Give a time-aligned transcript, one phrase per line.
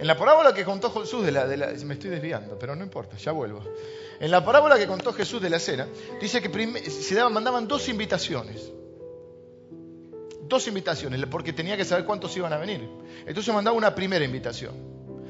[0.00, 2.82] En la parábola que contó Jesús de la, de la- Me estoy desviando, pero no
[2.82, 3.62] importa, ya vuelvo.
[4.18, 5.86] En la parábola que contó Jesús de la cena,
[6.18, 8.72] dice que se daban, mandaban dos invitaciones.
[10.42, 12.88] Dos invitaciones, porque tenía que saber cuántos iban a venir.
[13.26, 14.72] Entonces mandaba una primera invitación.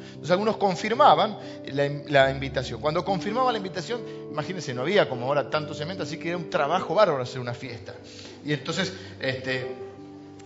[0.06, 2.80] Entonces algunos confirmaban la, invitación.
[2.80, 6.48] Cuando confirmaba la invitación, imagínense, no había como ahora tanto cemento, así que era un
[6.48, 7.94] trabajo bárbaro hacer una fiesta.
[8.44, 9.66] Y entonces este,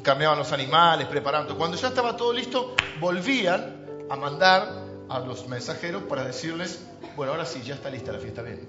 [0.03, 1.59] cambiaban los animales, preparaban todo.
[1.59, 4.68] Cuando ya estaba todo listo, volvían a mandar
[5.08, 6.81] a los mensajeros para decirles,
[7.17, 8.67] bueno, ahora sí, ya está lista la fiesta, ven.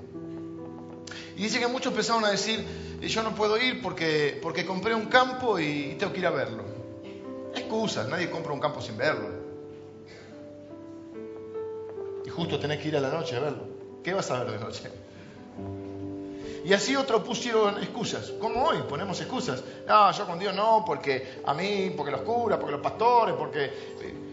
[1.35, 2.65] Y dice que muchos empezaron a decir,
[3.01, 6.63] yo no puedo ir porque, porque compré un campo y tengo que ir a verlo.
[7.53, 9.29] Excusas, nadie compra un campo sin verlo.
[12.25, 13.63] Y justo tenés que ir a la noche a verlo.
[14.03, 14.91] ¿Qué vas a ver de noche?
[16.63, 19.63] Y así otros pusieron excusas, como hoy ponemos excusas.
[19.87, 24.24] No, yo con Dios no, porque a mí, porque los curas, porque los pastores, porque...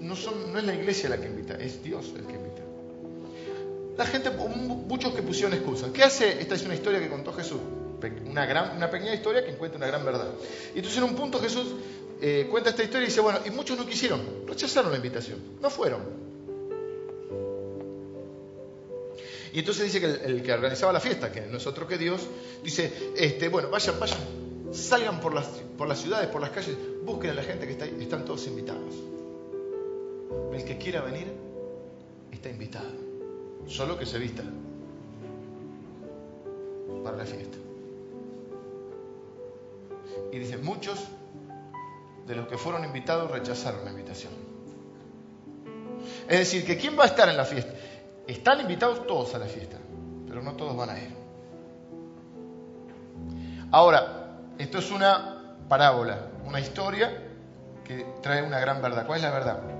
[0.00, 2.62] No, son- no es la iglesia la que invita, es Dios el que invita.
[3.96, 5.90] La gente, muchos que pusieron excusas.
[5.90, 6.40] ¿Qué hace?
[6.40, 7.60] Esta es una historia que contó Jesús.
[8.26, 10.28] Una, pequeña historia que encuentra una gran verdad.
[10.74, 11.74] Y entonces en un punto Jesús
[12.20, 15.70] eh, cuenta esta historia y dice, bueno, y muchos no quisieron, rechazaron la invitación, no
[15.70, 16.02] fueron.
[19.52, 21.96] Y entonces dice que el, el que organizaba la fiesta, que no es otro que
[21.96, 22.20] Dios,
[22.62, 24.18] dice, este, bueno, vayan, vayan,
[24.72, 25.48] salgan por las,
[25.98, 28.94] ciudades, por las calles, busquen a la gente que están todos invitados.
[30.52, 31.32] El que quiera venir
[32.32, 32.88] está invitado,
[33.66, 34.42] solo que se vista
[37.04, 37.58] para la fiesta.
[40.32, 41.06] Y dice, muchos
[42.26, 44.32] de los que fueron invitados rechazaron la invitación.
[46.28, 47.72] Es decir, que ¿quién va a estar en la fiesta?
[48.26, 49.78] Están invitados todos a la fiesta,
[50.26, 51.14] pero no todos van a ir.
[53.70, 57.22] Ahora, esto es una parábola, una historia
[57.84, 59.06] que trae una gran verdad.
[59.06, 59.75] ¿Cuál es la verdad?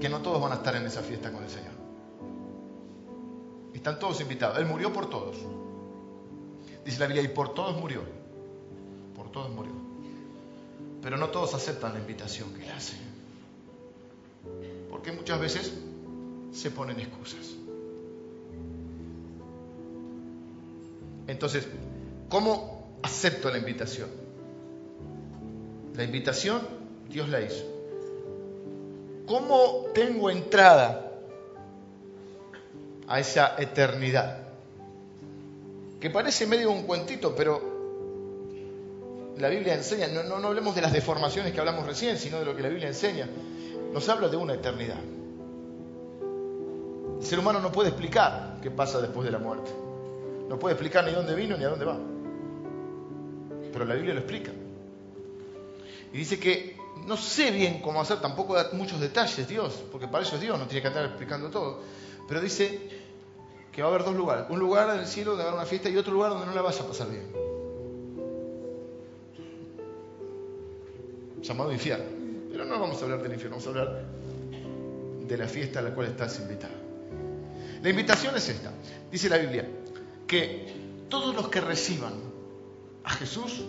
[0.00, 1.72] Que no todos van a estar en esa fiesta con el Señor.
[3.74, 4.58] Están todos invitados.
[4.58, 5.36] Él murió por todos.
[6.84, 8.02] Dice la Biblia, y por todos murió.
[9.14, 9.72] Por todos murió.
[11.02, 12.96] Pero no todos aceptan la invitación que él hace.
[14.90, 15.72] Porque muchas veces
[16.52, 17.54] se ponen excusas.
[21.26, 21.68] Entonces,
[22.28, 24.08] ¿cómo acepto la invitación?
[25.94, 26.60] La invitación
[27.10, 27.77] Dios la hizo.
[29.28, 31.12] ¿Cómo tengo entrada
[33.06, 34.38] a esa eternidad?
[36.00, 37.60] Que parece medio un cuentito, pero
[39.36, 42.46] la Biblia enseña, no, no, no hablemos de las deformaciones que hablamos recién, sino de
[42.46, 43.28] lo que la Biblia enseña.
[43.92, 44.98] Nos habla de una eternidad.
[47.20, 49.70] El ser humano no puede explicar qué pasa después de la muerte.
[50.48, 51.98] No puede explicar ni dónde vino ni a dónde va.
[53.72, 54.52] Pero la Biblia lo explica.
[56.14, 60.24] Y dice que no sé bien cómo hacer, tampoco da muchos detalles Dios, porque para
[60.24, 61.80] eso es Dios, no tiene que andar explicando todo.
[62.28, 62.90] Pero dice
[63.72, 64.46] que va a haber dos lugares.
[64.50, 66.62] Un lugar en el cielo de dar una fiesta y otro lugar donde no la
[66.62, 67.32] vas a pasar bien.
[71.40, 72.04] Llamado infierno.
[72.50, 74.04] Pero no vamos a hablar del infierno, vamos a hablar
[75.26, 76.74] de la fiesta a la cual estás invitado.
[77.82, 78.72] La invitación es esta.
[79.10, 79.68] Dice la Biblia
[80.26, 80.74] que
[81.08, 82.14] todos los que reciban
[83.04, 83.64] a Jesús,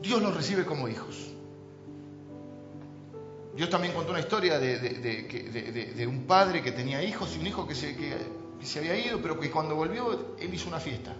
[0.00, 1.30] Dios los recibe como hijos.
[3.54, 7.74] Dios también contó una historia de, un padre que tenía hijos y un hijo que
[7.74, 8.16] se, que
[8.66, 11.14] se había ido, pero que cuando volvió, él hizo una fiesta.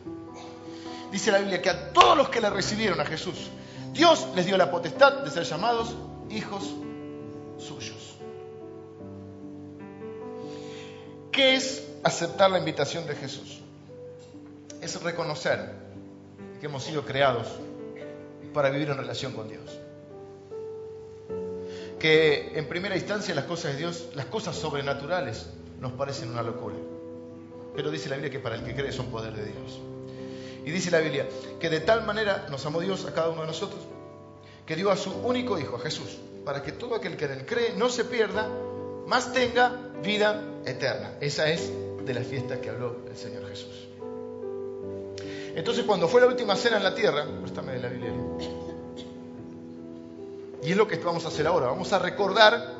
[1.10, 3.50] Dice la Biblia que a todos los que le recibieron a Jesús,
[3.92, 5.97] Dios les dio la potestad de ser llamados
[6.30, 6.62] hijos
[7.58, 8.16] suyos.
[11.32, 13.60] ¿Qué es aceptar la invitación de Jesús?
[14.80, 15.74] Es reconocer
[16.60, 17.48] que hemos sido creados
[18.52, 19.78] para vivir en relación con Dios.
[21.98, 25.46] Que en primera instancia las cosas de Dios, las cosas sobrenaturales,
[25.80, 26.76] nos parecen una locura.
[27.74, 29.80] Pero dice la Biblia que para el que cree son poder de Dios.
[30.64, 31.26] Y dice la Biblia
[31.58, 33.80] que de tal manera nos amó Dios a cada uno de nosotros,
[34.66, 37.46] que dio a su único Hijo, a Jesús, para que todo aquel que en él
[37.46, 38.48] cree no se pierda,
[39.06, 41.12] más tenga vida eterna.
[41.20, 41.70] Esa es
[42.04, 43.90] de la fiesta que habló el Señor Jesús.
[45.54, 48.12] Entonces cuando fue la última cena en la tierra, préstame de la Biblia.
[50.62, 51.68] Y es lo que vamos a hacer ahora.
[51.68, 52.74] Vamos a recordar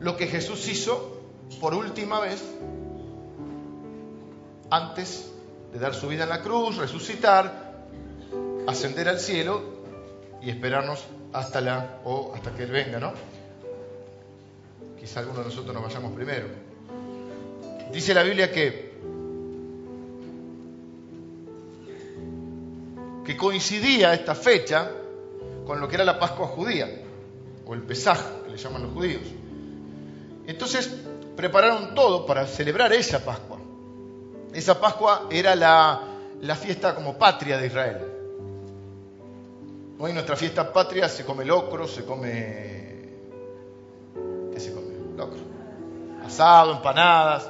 [0.00, 1.20] lo que Jesús hizo
[1.60, 2.42] por última vez
[4.70, 5.30] antes
[5.72, 7.86] de dar su vida en la cruz, resucitar,
[8.66, 9.62] ascender al cielo
[10.42, 13.12] y esperarnos hasta la o hasta que él venga, ¿no?
[14.98, 16.46] Quizá alguno de nosotros nos vayamos primero.
[17.90, 18.91] Dice la Biblia que
[23.24, 24.90] que coincidía esta fecha
[25.66, 26.88] con lo que era la Pascua judía,
[27.64, 29.22] o el Pesaj, que le llaman los judíos.
[30.46, 30.92] Entonces
[31.36, 33.58] prepararon todo para celebrar esa Pascua.
[34.52, 36.00] Esa Pascua era la,
[36.40, 37.98] la fiesta como patria de Israel.
[39.98, 43.08] Hoy nuestra fiesta patria se come locro, se come...
[44.52, 44.88] ¿Qué se come?
[45.16, 45.38] Locro.
[46.26, 47.48] Asado, empanadas,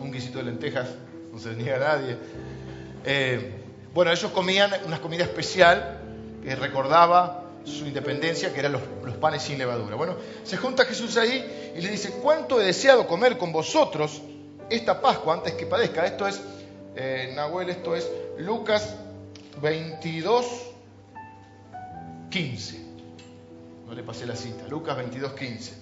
[0.00, 0.88] un guisito de lentejas,
[1.32, 2.16] no se niega a nadie.
[3.04, 3.63] Eh,
[3.94, 6.00] bueno, ellos comían una comida especial
[6.42, 8.82] que recordaba su independencia, que eran los,
[9.20, 9.94] panes sin levadura.
[9.94, 14.20] Bueno, se junta Jesús ahí y le dice, ¿cuánto he deseado comer con vosotros
[14.68, 16.04] esta Pascua antes que padezca?
[16.04, 16.40] Esto es,
[16.96, 18.96] eh, Nahuel, esto es Lucas
[19.62, 20.44] 22,
[22.30, 22.84] 15.
[23.86, 25.72] No le pasé la cita, Lucas 22, 15.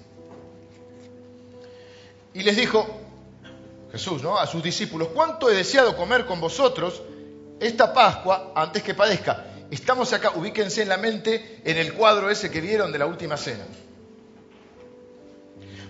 [2.35, 2.87] Y les dijo,
[3.91, 4.38] Jesús, ¿no?
[4.38, 7.03] A sus discípulos, ¿cuánto he deseado comer con vosotros
[7.67, 9.47] esta Pascua antes que padezca?
[9.70, 13.37] Estamos acá, ubíquense en la mente en el cuadro ese que vieron de la última
[13.37, 13.64] cena.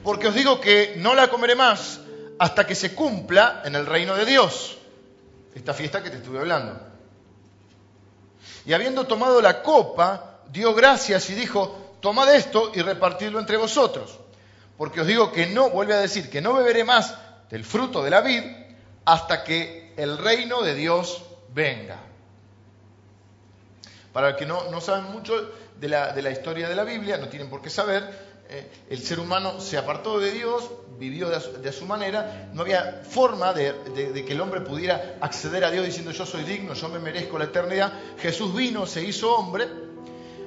[0.04, 2.00] Porque os digo que no la comeré más
[2.38, 4.78] hasta que se cumpla en el reino de Dios.
[5.54, 6.80] Esta fiesta que te estuve hablando.
[8.64, 14.19] Y habiendo tomado la copa, dio gracias y dijo, tomad esto y repartidlo entre vosotros.
[14.76, 17.14] Porque os digo que no, vuelve a decir, que no beberé más
[17.50, 18.42] del fruto de la vid
[19.04, 21.22] hasta que el reino de Dios
[21.54, 21.99] venga.
[24.12, 25.34] Para los que no, saben mucho
[25.81, 28.02] de la, historia de la Biblia, no tienen por qué saber,
[28.49, 33.54] eh, el ser humano se apartó de Dios, vivió de, su manera, no había forma
[33.54, 36.99] de, de, que el hombre pudiera acceder a Dios diciendo yo soy digno, yo me
[36.99, 37.93] merezco la eternidad.
[38.19, 39.66] Jesús vino, se hizo hombre,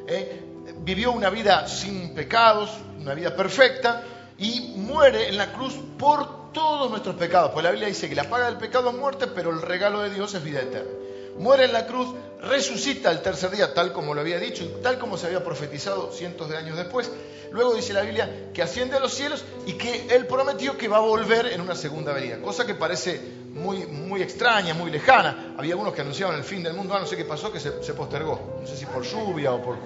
[0.08, 0.44] eh,
[0.82, 2.70] vivió una vida sin pecados,
[3.00, 4.04] una vida perfecta,
[4.38, 7.52] y muere en la cruz por todos nuestros pecados.
[7.52, 10.10] Pues la Biblia dice que la paga del pecado es muerte, pero el regalo de
[10.10, 10.90] Dios es vida eterna
[11.38, 14.98] muere en la cruz, resucita el tercer día, tal como lo había dicho y tal
[14.98, 17.12] como se había profetizado cientos de años después.
[17.52, 20.98] Luego dice la Biblia que asciende a los cielos y que él prometió que va
[20.98, 23.20] a volver en una segunda venida, cosa que parece
[23.54, 25.56] muy, muy extraña, muy lejana.
[25.58, 27.84] Había algunos que anunciaban el fin del mundo, ah, no sé qué pasó, que se,
[27.84, 28.58] se postergó.
[28.62, 29.78] No sé si por lluvia o por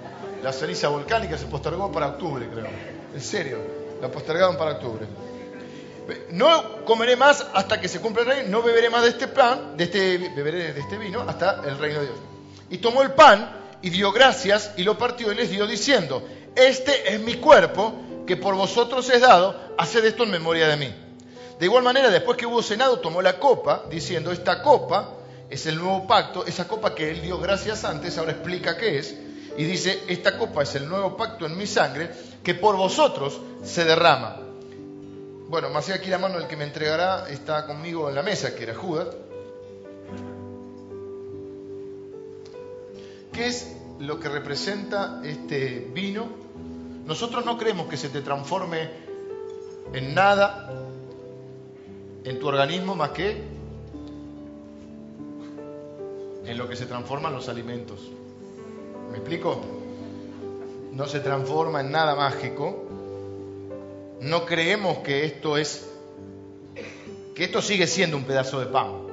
[0.42, 2.68] la ceniza volcánica, se postergó para octubre, creo.
[3.14, 3.60] En serio,
[4.02, 5.06] la postergaron para octubre.
[6.32, 9.78] No comeré más hasta que se cumpla el reino, no beberé más de este pan,
[9.78, 12.20] de este, beberé de este vino hasta el reino de Dios.
[12.70, 17.14] Y tomó el pan y dio gracias y lo partió y les dio diciendo, este
[17.14, 17.94] es mi cuerpo
[18.28, 20.94] que por vosotros es dado, haced esto en memoria de mí.
[21.60, 25.16] De igual manera, después que hubo cenado, tomó la copa, diciendo, esta copa
[25.50, 29.16] es el nuevo pacto, esa copa que él dio gracias antes, ahora explica qué es,
[29.58, 32.12] y dice, esta copa es el nuevo pacto en mi sangre,
[32.44, 34.49] que por vosotros se derrama.
[35.50, 38.62] Bueno, allá aquí la mano el que me entregará está conmigo en la mesa, que
[38.62, 39.08] era Judas.
[43.34, 46.28] ¿Qué es lo que representa este vino?
[47.08, 48.92] Nosotros no creemos que se te transforme
[49.92, 50.72] en nada
[52.24, 53.42] en tu organismo más que
[56.46, 58.12] en lo que se transforman los alimentos.
[59.10, 59.62] ¿Me explico?
[60.92, 62.89] No se transforma en nada mágico,
[64.22, 65.88] no creemos que esto es,
[67.36, 69.08] que esto sigue siendo un pedazo de pan.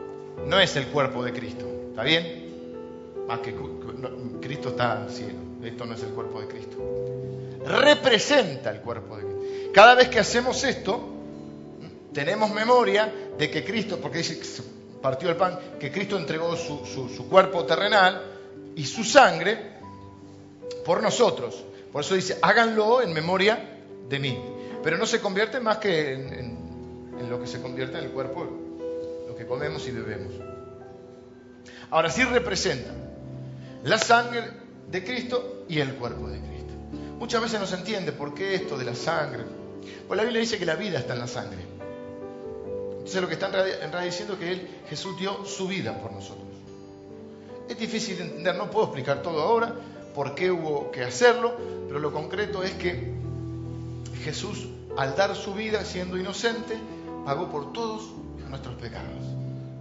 [0.47, 1.67] No es el cuerpo de Cristo.
[1.91, 3.25] ¿Está bien?
[3.27, 3.55] Más que
[4.41, 5.39] Cristo está al cielo.
[5.63, 6.77] Esto no es el cuerpo de Cristo.
[7.65, 9.71] Representa el cuerpo de Cristo.
[9.73, 11.01] Cada vez que hacemos esto,
[12.13, 14.63] tenemos memoria de que Cristo, porque dice
[15.03, 18.23] partió el pan, que Cristo entregó su, su cuerpo terrenal
[18.75, 19.77] y su sangre
[20.85, 21.65] por nosotros.
[21.93, 23.79] Por eso dice, háganlo en memoria
[24.09, 24.56] de mí
[24.87, 28.47] pero no se convierte más que en, lo que se convierte en el cuerpo,
[29.27, 30.33] lo que comemos y bebemos.
[31.91, 32.93] Ahora sí representa
[33.83, 34.45] la sangre
[34.89, 36.73] de Cristo y el cuerpo de Cristo.
[37.19, 39.43] Muchas veces no se entiende por qué esto de la sangre.
[40.07, 41.65] Pues la Biblia dice que la vida está en la sangre.
[42.93, 46.13] Entonces lo que está en realidad diciendo es que él, Jesús dio su vida por
[46.13, 46.47] nosotros.
[47.69, 49.75] Es difícil de entender, no puedo explicar todo ahora,
[50.15, 51.57] por qué hubo que hacerlo,
[51.89, 53.17] pero lo concreto es que
[54.23, 56.77] Jesús al dar su vida siendo inocente,
[57.25, 58.11] pagó por todos
[58.49, 59.25] nuestros pecados,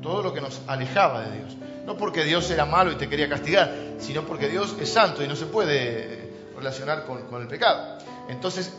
[0.02, 1.58] todo lo que nos alejaba de Dios.
[1.86, 5.28] No porque Dios era malo y te quería castigar, sino porque Dios es santo y
[5.28, 8.00] no se puede relacionar con, el pecado.
[8.28, 8.74] Entonces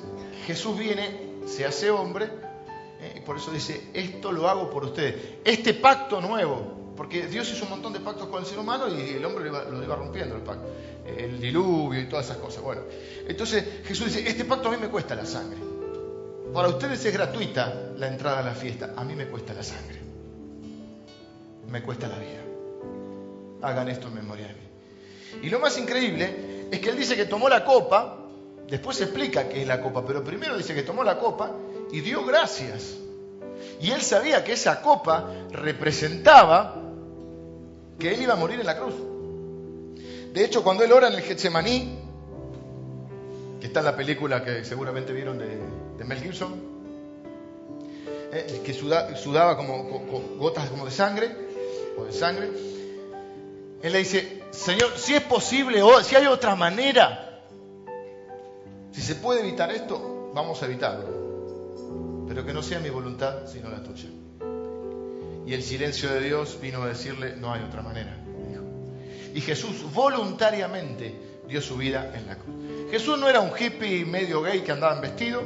[0.46, 2.28] Jesús viene, se hace hombre,
[3.00, 5.38] eh, y por eso dice, esto lo hago por ustedes.
[5.44, 9.10] Este pacto nuevo, porque Dios hizo un montón de pactos con el ser humano y
[9.10, 10.68] el hombre lo iba, rompiendo el pacto,
[11.06, 12.62] el diluvio y todas esas cosas.
[12.62, 12.82] Bueno,
[13.28, 15.75] entonces Jesús dice, este pacto a mí me cuesta la sangre.
[16.56, 18.94] Para ustedes es gratuita la entrada a la fiesta.
[18.96, 20.00] A mí me cuesta la sangre.
[21.70, 22.40] Me cuesta la vida.
[23.60, 25.46] hagan esto en memoria de mí.
[25.46, 28.20] Y lo más increíble es que él dice que tomó la copa,
[28.70, 31.52] después explica qué es la copa, pero primero dice que tomó la copa
[31.92, 32.94] y dio gracias.
[33.82, 36.74] Y él sabía que esa copa representaba
[37.98, 38.94] que él iba a morir en la cruz.
[40.32, 42.05] De hecho, cuando él ora en el Getsemaní,
[43.76, 46.54] está la película que seguramente vieron de, Mel Gibson,
[48.32, 49.82] eh, que sudaba como,
[50.38, 51.30] gotas como de sangre,
[51.98, 52.48] o de sangre,
[53.82, 57.42] él le dice, Señor, si es posible, o si hay otra manera,
[58.92, 62.24] si se puede evitar esto, vamos a evitarlo.
[62.28, 64.08] Pero que no sea mi voluntad, sino la tuya.
[65.46, 68.16] Y el silencio de Dios vino a decirle, no hay otra manera.
[69.34, 72.54] Y Jesús voluntariamente dio su vida en la cruz.
[72.90, 75.42] Jesús no era un hippie medio gay que andaba en vestido,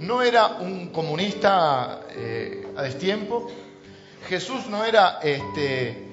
[0.00, 3.50] no era un comunista eh, a destiempo,
[4.28, 6.04] Jesús no era este,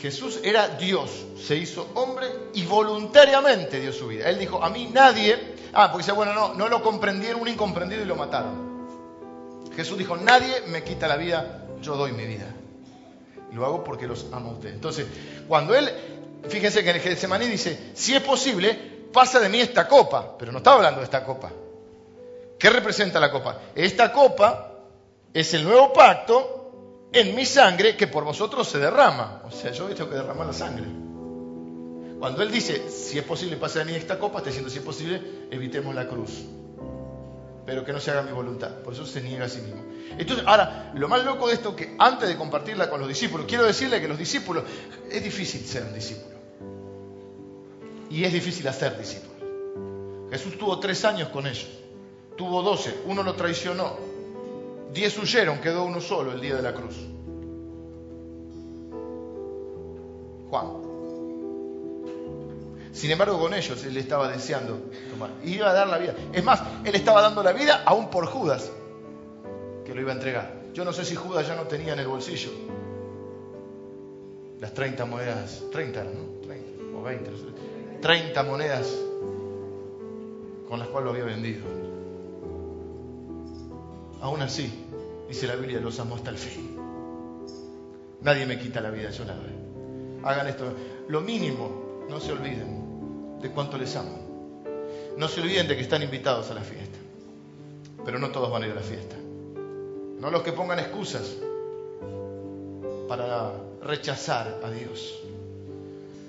[0.00, 4.28] Jesús era Dios, se hizo hombre y voluntariamente dio su vida.
[4.28, 8.02] Él dijo, a mí nadie, ah, porque dice, bueno, no, no lo comprendieron, un incomprendido
[8.02, 8.70] y lo mataron.
[9.76, 12.46] Jesús dijo, nadie me quita la vida, yo doy mi vida.
[13.52, 14.74] Lo hago porque los amo a ustedes.
[14.74, 15.06] Entonces,
[15.48, 15.90] cuando él,
[16.48, 18.74] fíjense que en el Getsemaní dice, si es posible,
[19.12, 21.50] pasa de mí esta copa, pero no estaba hablando de esta copa.
[22.58, 23.60] ¿Qué representa la copa?
[23.74, 24.72] Esta copa
[25.32, 29.42] es el nuevo pacto en mi sangre que por vosotros se derrama.
[29.46, 30.86] O sea, yo he tengo que derramar la sangre.
[32.18, 34.84] Cuando Él dice, si es posible, pase de mí esta copa, está diciendo, si es
[34.84, 36.44] posible, evitemos la cruz.
[37.70, 38.78] Pero que no se haga mi voluntad.
[38.82, 39.84] Por eso se niega a sí mismo.
[40.18, 43.64] Entonces, ahora, lo más loco de esto que antes de compartirla con los discípulos, quiero
[43.64, 44.64] decirle que los discípulos,
[45.08, 46.34] es difícil ser un discípulo.
[48.10, 49.36] Y es difícil hacer discípulos.
[50.32, 51.68] Jesús tuvo tres años con ellos.
[52.36, 52.92] Tuvo doce.
[53.06, 53.96] Uno lo traicionó.
[54.92, 56.96] Diez huyeron, quedó uno solo el día de la cruz.
[60.50, 60.89] Juan.
[62.92, 64.80] Sin embargo, con ellos él estaba deseando
[65.10, 65.30] tomar.
[65.44, 66.14] Y iba a dar la vida.
[66.32, 68.70] Es más, él estaba dando la vida aún por Judas,
[69.84, 70.60] que lo iba a entregar.
[70.74, 72.50] Yo no sé si Judas ya no tenía en el bolsillo
[74.60, 76.10] las 30 monedas, 30, ¿no?
[76.42, 77.30] 30 o 20,
[78.02, 78.94] 30 monedas
[80.68, 81.64] con las cuales lo había vendido.
[84.20, 84.70] Aún así,
[85.28, 86.76] dice la Biblia, los amo hasta el fin.
[88.20, 89.50] Nadie me quita la vida, yo la doy.
[90.22, 90.74] Hagan esto.
[91.08, 92.79] Lo mínimo, no se olviden
[93.40, 94.30] de cuánto les amo.
[95.16, 96.98] No se olviden de que están invitados a la fiesta.
[98.04, 99.16] Pero no todos van a ir a la fiesta.
[100.18, 101.36] No los que pongan excusas
[103.08, 105.18] para rechazar a Dios.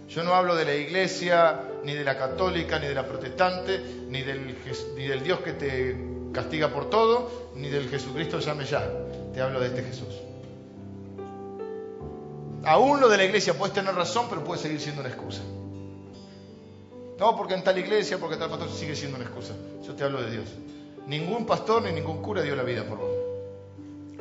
[0.09, 4.21] Yo no hablo de la iglesia, ni de la católica, ni de la protestante, ni
[4.21, 4.57] del,
[4.95, 5.95] ni del Dios que te
[6.33, 8.89] castiga por todo, ni del Jesucristo llame ya.
[9.33, 10.13] Te hablo de este Jesús.
[12.63, 15.41] Aún lo de la iglesia puedes tener razón, pero puede seguir siendo una excusa.
[17.21, 19.53] No, porque en tal iglesia, porque tal pastor sigue siendo una excusa.
[19.85, 20.45] Yo te hablo de Dios.
[21.07, 23.11] Ningún pastor ni ningún cura dio la vida por vos.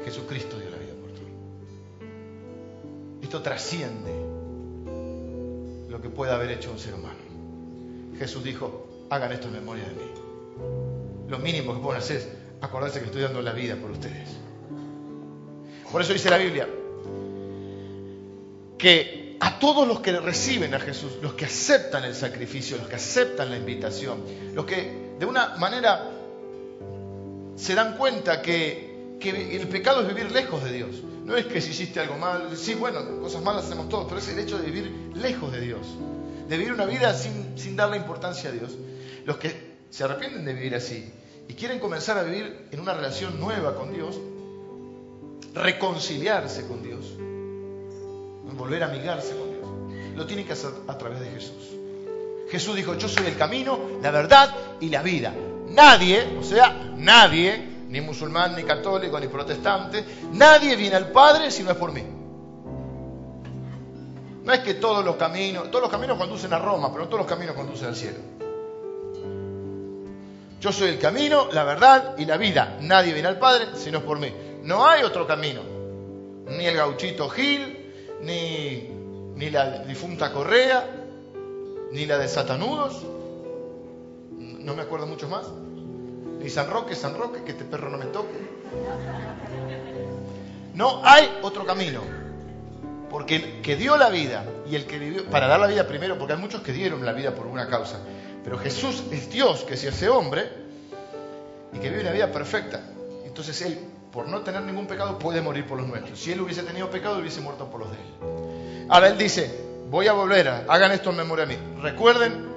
[0.04, 1.23] Jesucristo dio la vida por ti.
[3.23, 4.12] Esto trasciende
[5.88, 7.19] lo que pueda haber hecho un ser humano.
[8.19, 10.21] Jesús dijo, hagan esto en memoria de mí
[11.30, 12.28] lo mínimo que pueden hacer es
[12.61, 14.28] acordarse que estoy dando la vida por ustedes.
[15.90, 16.69] Por eso dice la Biblia
[18.76, 22.97] que a todos los que reciben a Jesús, los que aceptan el sacrificio, los que
[22.97, 24.23] aceptan la invitación,
[24.54, 26.11] los que de una manera
[27.56, 31.02] se dan cuenta que, que el pecado es vivir lejos de Dios.
[31.25, 34.28] No es que si hiciste algo mal, sí, bueno, cosas malas hacemos todos, pero es
[34.28, 35.87] el hecho de vivir lejos de Dios,
[36.49, 38.73] de vivir una vida sin, sin darle importancia a Dios.
[39.25, 41.12] Los que se arrepienten de vivir así
[41.49, 44.18] y quieren comenzar a vivir en una relación nueva con Dios,
[45.54, 47.16] reconciliarse con Dios,
[48.61, 51.71] volver a amigarse con Dios, lo tienen que hacer a través de Jesús.
[52.50, 55.33] Jesús dijo, yo soy el camino, la verdad y la vida.
[55.69, 61.62] Nadie, o sea, nadie, ni musulmán, ni católico, ni protestante, nadie viene al Padre si
[61.62, 62.02] no es por mí.
[64.45, 67.26] No es que todos los caminos, todos los caminos conducen a Roma, pero todos los
[67.26, 68.19] caminos conducen al cielo.
[70.61, 72.76] Yo soy el camino, la verdad y la vida.
[72.81, 74.31] Nadie viene al Padre si no es por mí.
[74.62, 75.62] No hay otro camino.
[76.49, 77.79] Ni el gauchito Gil,
[78.23, 78.89] ni,
[79.37, 80.89] ni la difunta Correa,
[81.93, 83.05] ni la de Satanudos.
[84.39, 85.47] No me acuerdo mucho más.
[86.39, 88.39] Ni San Roque, San Roque, que este perro no me toque.
[90.75, 92.00] No hay otro camino.
[93.11, 96.17] Porque el que dio la vida y el que vivió, para dar la vida primero,
[96.17, 97.99] porque hay muchos que dieron la vida por una causa,
[98.45, 100.49] pero Jesús es Dios que se hace hombre
[101.73, 102.81] y que vive una vida perfecta.
[103.25, 103.79] Entonces Él
[104.12, 106.19] por no tener ningún pecado, puede morir por los nuestros.
[106.19, 108.87] Si él hubiese tenido pecado, hubiese muerto por los de él.
[108.88, 111.57] Ahora él dice, voy a volver a, hagan esto en memoria a mí.
[111.81, 112.50] Recuerden,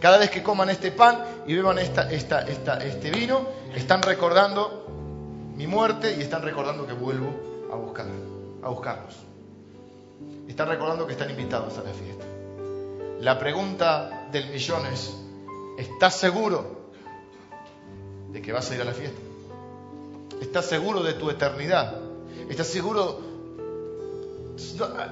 [0.00, 4.86] cada vez que coman este pan y beban esta, esta, este vino, están recordando
[5.56, 8.06] mi muerte y están recordando que vuelvo a buscar,
[8.62, 9.16] a buscarlos.
[10.46, 12.24] Están recordando que están invitados a la fiesta.
[13.20, 15.16] La pregunta del millón es,
[15.78, 16.90] ¿estás seguro
[18.30, 19.23] de que vas a ir a la fiesta?
[20.44, 21.94] ¿Estás seguro de tu eternidad?
[22.50, 23.18] ¿Estás seguro?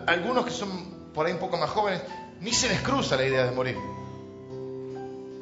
[0.06, 0.68] Algunos que son
[1.14, 2.02] por ahí un poco más jóvenes,
[2.42, 3.76] ni se les cruza la idea de morir.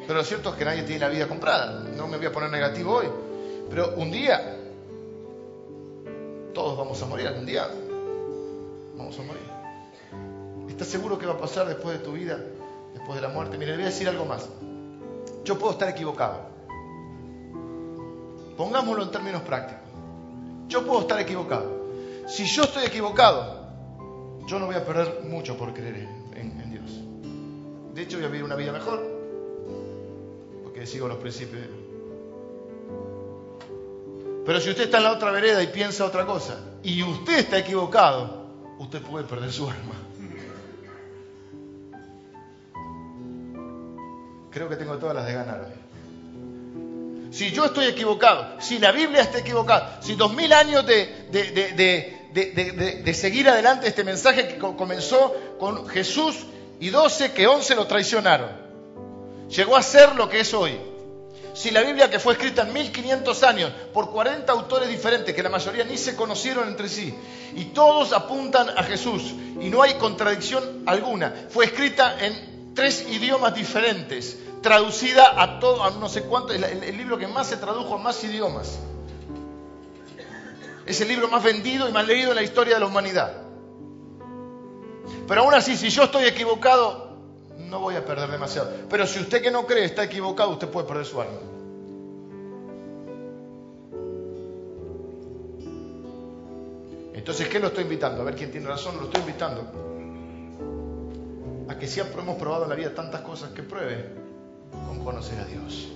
[0.06, 1.80] Pero lo cierto es que nadie tiene la vida comprada.
[1.96, 3.06] No me voy a poner negativo hoy.
[3.68, 4.56] Pero un día,
[6.54, 7.26] todos vamos a morir.
[7.26, 7.68] Algún día
[8.96, 10.68] vamos a morir.
[10.68, 12.38] ¿Estás seguro que va a pasar después de tu vida,
[12.94, 13.58] después de la muerte?
[13.58, 14.48] Mire, le voy a decir algo más.
[15.44, 16.48] Yo puedo estar equivocado.
[18.56, 19.79] Pongámoslo en términos prácticos.
[20.70, 21.80] Yo puedo estar equivocado.
[22.28, 23.66] Si yo estoy equivocado,
[24.46, 27.00] yo no voy a perder mucho por creer en, Dios.
[27.92, 29.04] De hecho, voy a vivir una vida mejor,
[30.62, 31.66] porque sigo los principios.
[34.46, 37.58] Pero si usted está en la otra vereda y piensa otra cosa, y usted está
[37.58, 38.46] equivocado,
[38.78, 39.96] usted puede perder su alma.
[44.52, 45.79] Creo que tengo todas las de ganar hoy
[47.30, 51.28] si yo estoy equivocado, si la Biblia está equivocada, si dos mil años de,
[52.32, 56.36] de, seguir adelante este mensaje que comenzó con Jesús
[56.80, 58.50] y doce que once lo traicionaron,
[59.48, 60.78] llegó a ser lo que es hoy.
[61.54, 65.48] Si la Biblia que fue escrita en 1500 años por 40 autores diferentes, que la
[65.50, 67.14] mayoría ni se conocieron entre sí,
[67.54, 73.54] y todos apuntan a Jesús, y no hay contradicción alguna, fue escrita en tres idiomas
[73.54, 77.94] diferentes, traducida a todo, a no sé cuánto, el, el, libro que más se tradujo
[77.94, 78.78] a más idiomas.
[80.86, 83.32] Es el libro más vendido y más leído en la historia de la humanidad.
[85.28, 87.16] Pero aún así, si yo estoy equivocado,
[87.58, 88.72] no voy a perder demasiado.
[88.88, 91.38] Pero si usted que no cree está equivocado, usted puede perder su alma.
[97.14, 98.22] Entonces, ¿qué lo estoy invitando?
[98.22, 99.62] A ver quién tiene razón, lo estoy invitando
[101.68, 104.19] a que siempre hemos probado en la vida tantas cosas que pruebe
[104.72, 105.88] con conocer a Dios.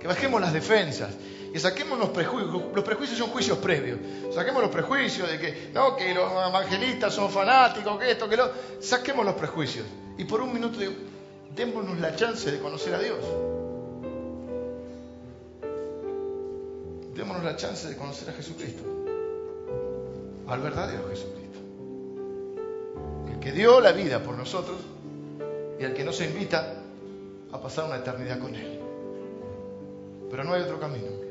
[0.00, 1.14] Que bajemos las defensas
[1.54, 2.62] y saquemos los prejuicios.
[2.74, 3.98] Los prejuicios son juicios previos.
[4.34, 8.50] Saquemos los prejuicios de que, no, que los evangelistas son fanáticos, que esto, que lo.
[8.80, 9.86] Saquemos los prejuicios.
[10.16, 10.78] Y por un minuto
[11.54, 13.18] démonos la chance de conocer a Dios.
[17.14, 18.82] Démonos la chance de conocer a Jesucristo.
[20.48, 21.58] Al verdadero Jesucristo.
[23.30, 24.78] El que dio la vida por nosotros
[25.78, 26.81] y al que no se invita
[27.52, 28.80] a pasar una eternidad con Él.
[30.30, 31.22] Pero no hay otro camino.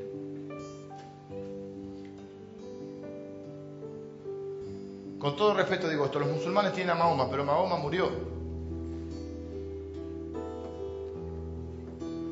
[5.19, 8.09] Con todo respeto digo esto, los musulmanes tienen a Mahoma, pero Mahoma murió.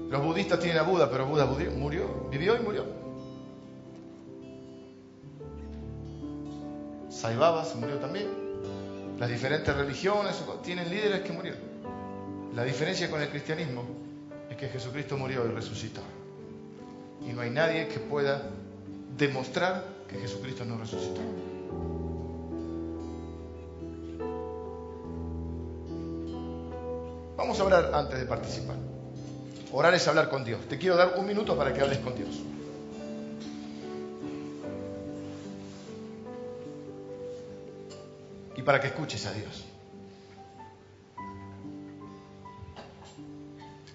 [0.10, 2.86] Los budistas tienen a Buda, pero Buda murió, vivió y murió.
[7.10, 8.28] Saibaba se murió también.
[9.20, 11.69] Las diferentes religiones tienen líderes que murieron.
[12.56, 13.84] La diferencia con el cristianismo
[14.50, 16.02] es que Jesucristo murió y resucitó.
[17.28, 18.50] Y no hay nadie que pueda
[19.18, 21.22] demostrar que Jesucristo no resucitó.
[27.38, 28.76] Vamos a orar antes de participar.
[29.72, 30.68] Orar es hablar con Dios.
[30.68, 32.40] Te quiero dar un minuto para que hables con Dios.
[38.56, 39.66] Y para que escuches a Dios.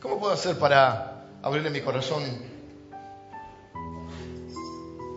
[0.04, 2.22] ¿Cómo puedo hacer para abrirle mi corazón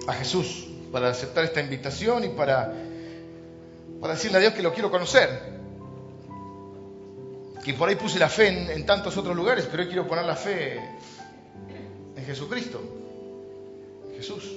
[0.08, 0.66] a Jesús?
[0.94, 2.74] Para aceptar esta invitación y para,
[4.00, 5.60] para decirle a Dios que lo quiero conocer.
[7.66, 10.24] Que por ahí puse la fe en, en tantos otros lugares, pero hoy quiero poner
[10.24, 10.80] la fe
[12.16, 12.82] en Jesucristo.
[14.10, 14.54] En Jesús.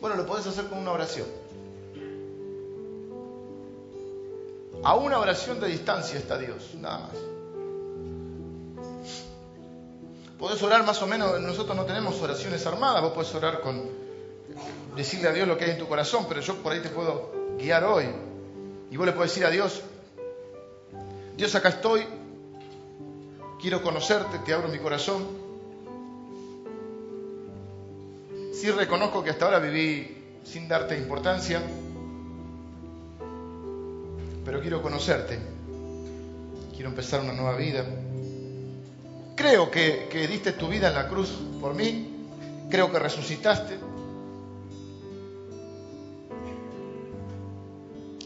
[0.00, 1.43] Bueno, lo podés hacer con una oración.
[4.84, 7.16] A una oración de distancia está Dios, nada más.
[10.38, 13.82] Podés orar más o menos, nosotros no tenemos oraciones armadas, vos podés orar con
[14.94, 17.32] decirle a Dios lo que hay en tu corazón, pero yo por ahí te puedo
[17.58, 18.08] guiar hoy.
[18.90, 19.80] Y vos le podés decir a Dios,
[21.34, 22.04] Dios acá estoy,
[23.60, 25.26] quiero conocerte, te abro mi corazón.
[28.52, 31.62] Sí reconozco que hasta ahora viví sin darte importancia,
[34.44, 35.38] pero quiero conocerte.
[36.74, 37.84] Quiero empezar una nueva vida.
[39.36, 41.30] creo que, que diste tu vida en la cruz
[41.60, 42.28] por mí,
[42.70, 43.78] creo que resucitaste,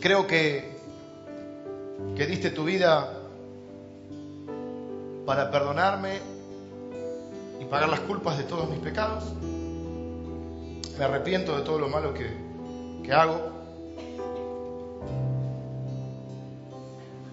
[0.00, 0.76] creo que,
[2.16, 3.14] que diste tu vida
[5.26, 6.18] para perdonarme
[7.60, 9.24] y pagar las culpas de todos mis pecados.
[10.98, 12.28] Me arrepiento de todo lo malo que,
[13.04, 13.57] que hago.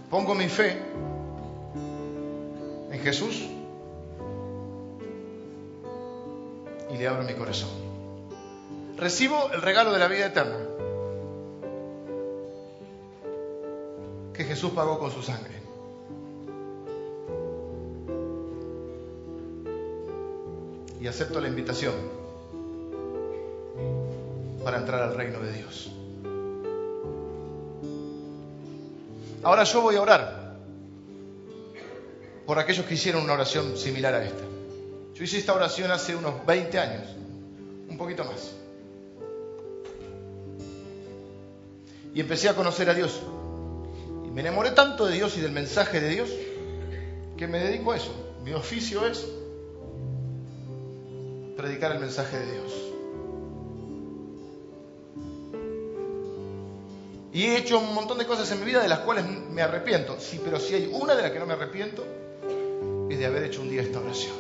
[0.10, 0.78] Pongo mi fe
[2.92, 3.50] en Jesús
[6.92, 7.70] y le abro mi corazón.
[8.98, 10.58] Recibo el regalo de la vida eterna
[14.34, 15.56] que Jesús pagó con su sangre.
[21.00, 21.94] Y acepto la invitación
[24.64, 25.92] para entrar al reino de Dios.
[29.46, 30.56] Ahora yo voy a orar
[32.48, 34.42] por aquellos que hicieron una oración similar a esta.
[35.14, 37.04] Yo hice esta oración hace unos 20 años,
[37.88, 38.56] un poquito más.
[42.16, 43.22] Y empecé a conocer a Dios.
[44.26, 46.30] Y me enamoré tanto de Dios y del mensaje de Dios
[47.38, 48.16] que me dedico a eso.
[48.44, 49.28] Mi oficio es
[51.56, 52.95] predicar el mensaje de Dios.
[57.36, 60.16] Y he hecho un montón de cosas en mi vida de las cuales me arrepiento.
[60.22, 62.06] Sí, pero si hay una de las que no me arrepiento,
[63.10, 64.36] es de haber hecho un día esta oración.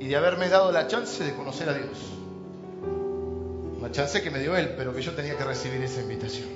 [0.00, 1.96] Y de haberme dado la chance de conocer a Dios.
[3.78, 6.48] Una chance que me dio Él, pero que yo tenía que recibir esa invitación.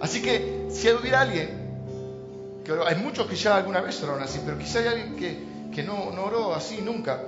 [0.00, 1.50] Así que si hubiera alguien,
[2.64, 5.38] que hay muchos que ya alguna vez oraron así, pero quizá hay alguien que,
[5.72, 7.22] que no, no oró así nunca.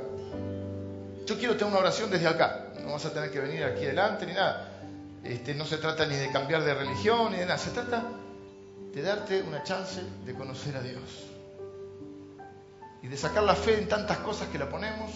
[1.24, 2.72] Yo quiero tener una oración desde acá.
[2.84, 4.71] No vas a tener que venir aquí adelante ni nada.
[5.24, 8.04] Este, no se trata ni de cambiar de religión ni de nada, se trata
[8.92, 11.02] de darte una chance de conocer a Dios
[13.02, 15.10] y de sacar la fe en tantas cosas que la ponemos,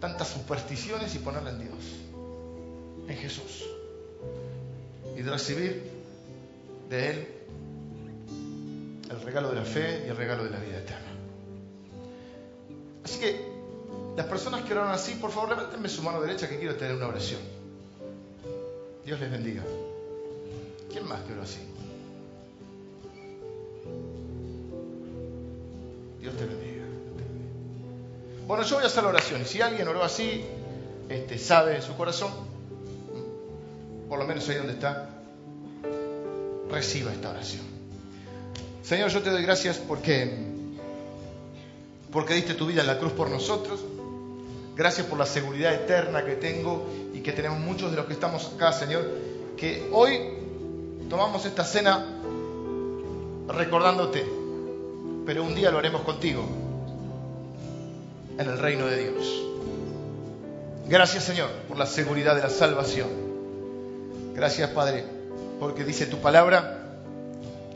[0.00, 1.78] tantas supersticiones y ponerla en Dios,
[3.08, 3.64] en Jesús,
[5.16, 5.90] y de recibir
[6.88, 7.28] de Él
[9.10, 11.12] el regalo de la fe y el regalo de la vida eterna.
[13.04, 13.52] Así que
[14.16, 17.08] las personas que oraron así, por favor, levántenme su mano derecha que quiero tener una
[17.08, 17.40] oración.
[19.04, 19.62] Dios les bendiga.
[20.90, 21.58] ¿Quién más que así?
[26.20, 26.84] Dios te bendiga.
[28.46, 29.44] Bueno, yo voy a hacer la oración.
[29.44, 30.44] Si alguien oró así,
[31.08, 32.32] este, sabe en su corazón,
[34.08, 35.08] por lo menos ahí donde está,
[36.70, 37.62] reciba esta oración.
[38.82, 40.36] Señor, yo te doy gracias porque,
[42.12, 43.80] porque diste tu vida en la cruz por nosotros.
[44.74, 48.52] Gracias por la seguridad eterna que tengo y que tenemos muchos de los que estamos
[48.54, 49.06] acá, Señor,
[49.56, 50.18] que hoy
[51.10, 52.06] tomamos esta cena
[53.48, 54.24] recordándote,
[55.26, 56.42] pero un día lo haremos contigo
[58.38, 59.42] en el reino de Dios.
[60.88, 63.08] Gracias, Señor, por la seguridad de la salvación.
[64.34, 65.04] Gracias, Padre,
[65.60, 66.78] porque dice tu palabra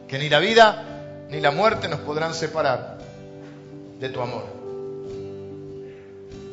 [0.08, 2.98] que ni la vida ni la muerte nos podrán separar
[4.00, 4.65] de tu amor.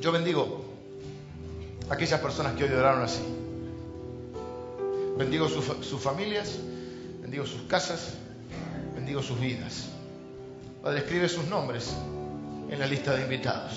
[0.03, 0.61] Yo bendigo
[1.89, 3.21] a aquellas personas que hoy oraron así.
[5.17, 6.57] Bendigo sus familias,
[7.21, 8.15] bendigo sus casas,
[8.95, 9.85] bendigo sus vidas.
[10.81, 11.95] Padre, escribe sus nombres
[12.69, 13.75] en la lista de invitados.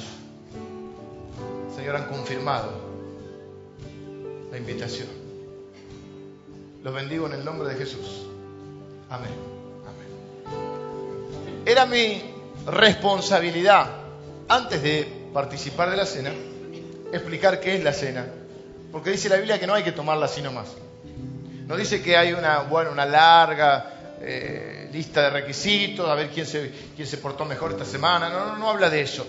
[1.76, 2.72] Señor, han confirmado
[4.50, 5.06] la invitación.
[6.82, 8.26] Los bendigo en el nombre de Jesús.
[9.10, 9.30] Amén.
[9.86, 11.62] Amén.
[11.64, 12.20] Era mi
[12.66, 13.90] responsabilidad
[14.48, 16.32] antes de participar de la cena,
[17.12, 18.24] explicar qué es la cena.
[18.90, 20.68] Porque dice la Biblia que no hay que tomarla así nomás.
[21.66, 26.46] No dice que hay una, bueno, una larga eh, lista de requisitos, a ver quién
[26.46, 28.30] se, quién se portó mejor esta semana.
[28.30, 29.26] No, no, no habla de eso.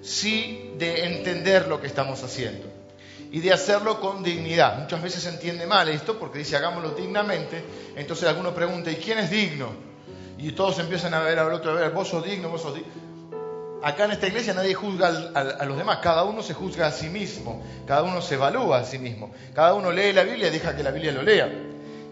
[0.00, 2.64] Sí de entender lo que estamos haciendo
[3.30, 4.78] y de hacerlo con dignidad.
[4.78, 7.62] Muchas veces se entiende mal esto porque dice hagámoslo dignamente.
[7.96, 9.74] Entonces alguno pregunta, ¿y quién es digno?
[10.38, 13.09] Y todos empiezan a ver al otro, a ver, vos sos digno, vos sos digno
[13.82, 17.08] acá en esta iglesia nadie juzga a, los demás, cada uno se juzga a sí
[17.08, 20.76] mismo, cada uno se evalúa a sí mismo, cada uno lee la Biblia y deja
[20.76, 21.50] que la Biblia lo lea.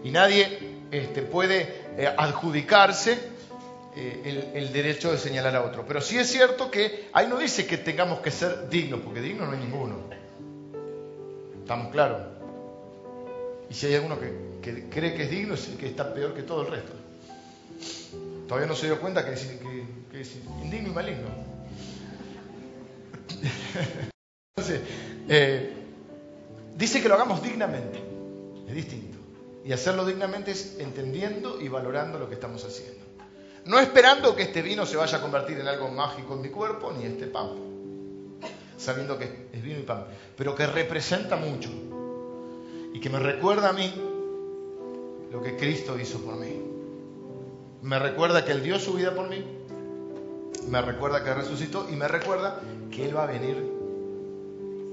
[0.03, 0.59] Y nadie
[0.91, 3.19] este, puede eh, adjudicarse
[3.95, 5.85] eh, el, derecho de señalar a otro.
[5.85, 9.45] Pero sí es cierto que ahí no dice que tengamos que ser dignos, porque digno
[9.45, 9.97] no hay ninguno.
[11.61, 12.21] ¿Estamos claros?
[13.69, 16.61] Y si hay alguno que, cree que es digno, es que está peor que todo
[16.63, 16.93] el resto.
[18.47, 19.35] Todavía no se dio cuenta que,
[20.11, 21.48] que es indigno y maligno.
[25.31, 25.73] Eh,
[26.75, 27.99] dice que lo hagamos dignamente,
[28.67, 29.17] es distinto.
[29.63, 33.05] Y hacerlo dignamente es entendiendo y valorando lo que estamos haciendo.
[33.65, 36.91] No esperando que este vino se vaya a convertir en algo mágico en mi cuerpo,
[36.91, 37.49] ni este pan,
[38.77, 41.69] sabiendo que es vino y pan, pero que representa mucho
[42.93, 43.93] y que me recuerda a mí
[45.31, 46.61] lo que Cristo hizo por mí.
[47.81, 49.45] Me recuerda que Él dio su vida por mí,
[50.67, 53.71] me recuerda que resucitó y me recuerda que Él va a venir,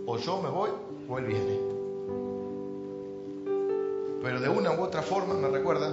[0.07, 0.71] o yo me voy
[1.09, 1.59] o Él viene.
[4.23, 5.93] Pero de una u otra forma me recuerda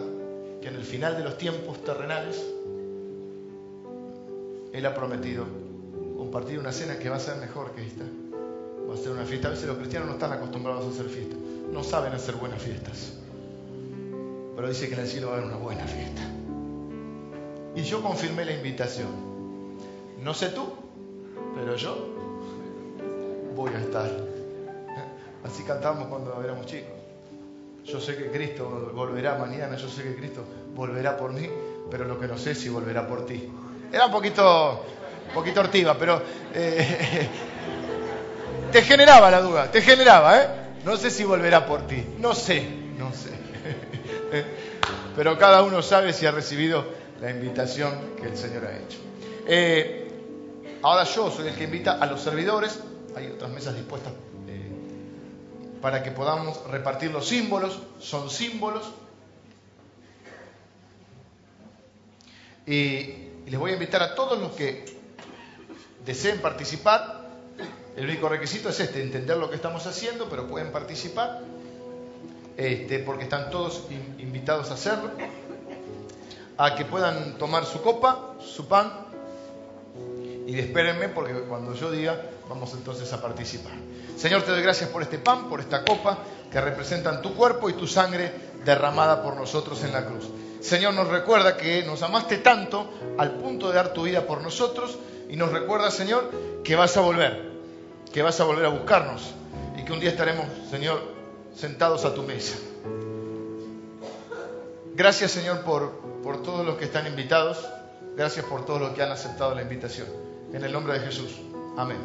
[0.61, 2.43] que en el final de los tiempos terrenales,
[4.71, 5.45] Él ha prometido
[6.17, 8.05] compartir una cena que va a ser mejor que esta.
[8.89, 9.49] Va a ser una fiesta.
[9.49, 11.37] A veces los cristianos no están acostumbrados a hacer fiestas,
[11.71, 13.13] no saben hacer buenas fiestas.
[14.55, 16.21] Pero dice que en el cielo va a haber una buena fiesta.
[17.75, 19.32] Y yo confirmé la invitación.
[20.23, 20.73] No sé tú,
[21.53, 21.97] pero yo
[23.55, 24.09] voy a estar.
[25.43, 26.93] Así cantamos cuando éramos chicos.
[27.83, 31.49] Yo sé que Cristo volverá mañana, yo sé que Cristo volverá por mí,
[31.91, 33.49] pero lo que no sé es si volverá por ti.
[33.91, 34.85] Era un poquito,
[35.27, 36.21] un poquito hortiva, pero
[36.53, 37.27] eh,
[38.71, 40.47] te generaba la duda, te generaba, ¿eh?
[40.85, 42.65] No sé si volverá por ti, no sé,
[42.97, 43.31] no sé.
[45.17, 46.85] Pero cada uno sabe si ha recibido
[47.19, 48.99] la invitación que el Señor ha hecho.
[49.45, 50.02] Eh,
[50.83, 52.79] ahora yo soy el que invita a los servidores,
[53.15, 54.13] hay otras mesas dispuestas
[54.47, 54.69] eh,
[55.81, 58.91] para que podamos repartir los símbolos, son símbolos.
[62.65, 64.85] Y, les voy a invitar a todos los que
[66.05, 67.23] deseen participar.
[67.97, 71.41] El único requisito es este, entender lo que estamos haciendo, pero pueden participar,
[72.57, 75.11] este, porque están todos in- invitados a hacerlo,
[76.57, 79.02] a que puedan tomar su copa, su pan,
[80.45, 83.73] y espérenme porque cuando yo diga, vamos entonces a participar.
[84.17, 86.19] Señor, te doy gracias por este pan, por esta copa,
[86.51, 88.31] que representan tu cuerpo y tu sangre
[88.65, 90.29] derramada por nosotros en la cruz.
[90.61, 94.97] Señor, nos recuerda que nos amaste tanto al punto de dar tu vida por nosotros
[95.29, 96.31] y nos recuerda, Señor,
[96.63, 97.51] que vas a volver,
[98.11, 99.33] que vas a volver a buscarnos
[99.77, 101.01] y que un día estaremos, Señor,
[101.55, 102.57] sentados a tu mesa.
[104.95, 107.57] Gracias, Señor, por, por todos los que están invitados.
[108.15, 110.07] Gracias por todos los que han aceptado la invitación.
[110.53, 111.31] En el nombre de Jesús.
[111.75, 111.97] Amén.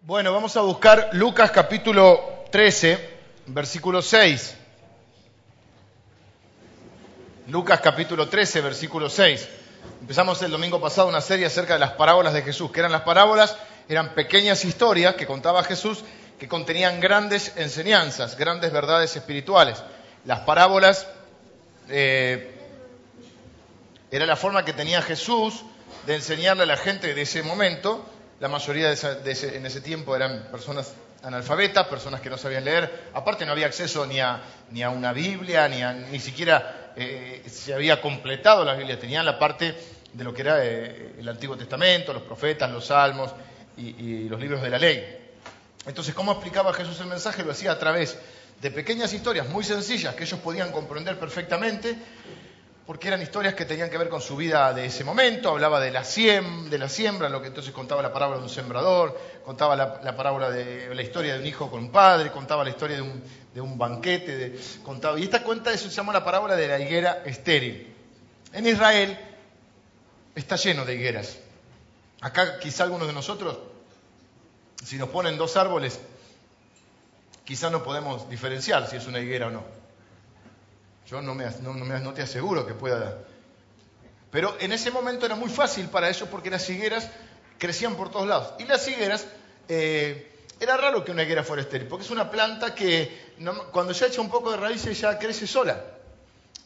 [0.00, 3.10] Bueno, vamos a buscar Lucas capítulo 13,
[3.48, 4.56] versículo 6.
[7.48, 9.48] Lucas capítulo 13, versículo 6.
[10.00, 13.02] Empezamos el domingo pasado una serie acerca de las parábolas de Jesús, que eran las
[13.02, 13.58] parábolas,
[13.90, 16.02] eran pequeñas historias que contaba Jesús
[16.38, 19.82] que contenían grandes enseñanzas, grandes verdades espirituales.
[20.24, 21.06] Las parábolas
[21.88, 22.50] eh,
[24.10, 25.62] era la forma que tenía Jesús
[26.06, 28.04] de enseñarle a la gente de ese momento.
[28.40, 30.92] La mayoría de ese- en ese tiempo eran personas
[31.22, 33.10] analfabetas, personas que no sabían leer.
[33.14, 37.42] Aparte no había acceso ni a, ni a una Biblia, ni, a- ni siquiera eh,
[37.48, 38.98] se había completado la Biblia.
[38.98, 39.74] Tenían la parte
[40.12, 43.30] de lo que era eh, el Antiguo Testamento, los profetas, los salmos
[43.78, 45.18] y, y los libros de la ley.
[45.86, 47.44] Entonces, ¿cómo explicaba Jesús el mensaje?
[47.44, 48.18] Lo hacía a través
[48.62, 51.96] de pequeñas historias muy sencillas que ellos podían comprender perfectamente,
[52.86, 55.90] porque eran historias que tenían que ver con su vida de ese momento, hablaba de
[55.90, 59.74] la, siem- de la siembra, lo que entonces contaba la parábola de un sembrador, contaba
[59.74, 62.96] la, la parábola de la historia de un hijo con un padre, contaba la historia
[62.96, 67.22] de un, banquete, contaba, y esta cuenta eso se llama la parábola de la higuera
[67.26, 67.92] estéril.
[68.52, 69.18] En Israel
[70.36, 71.36] está lleno de higueras.
[72.20, 73.58] Acá quizá algunos de nosotros
[74.84, 76.00] si nos ponen dos árboles,
[77.44, 79.64] quizás no podemos diferenciar si es una higuera o no.
[81.08, 81.44] Yo no, me,
[82.14, 83.18] te aseguro que pueda.
[84.30, 87.10] Pero en ese momento era muy fácil para ellos porque las higueras
[87.58, 88.54] crecían por todos lados.
[88.58, 89.26] Y las higueras,
[89.68, 93.34] eh, era raro que una higuera fuera estéril, porque es una planta que
[93.72, 95.84] cuando ya echa un poco de raíces ya crece sola.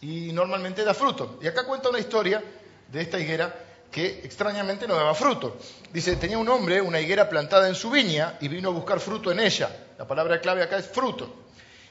[0.00, 1.38] Y normalmente da fruto.
[1.42, 2.44] Y acá cuenta una historia
[2.92, 5.56] de esta higuera que extrañamente no daba fruto.
[5.92, 9.32] Dice, tenía un hombre una higuera plantada en su viña y vino a buscar fruto
[9.32, 9.70] en ella.
[9.98, 11.44] La palabra clave acá es fruto.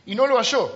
[0.05, 0.71] Y no lo halló.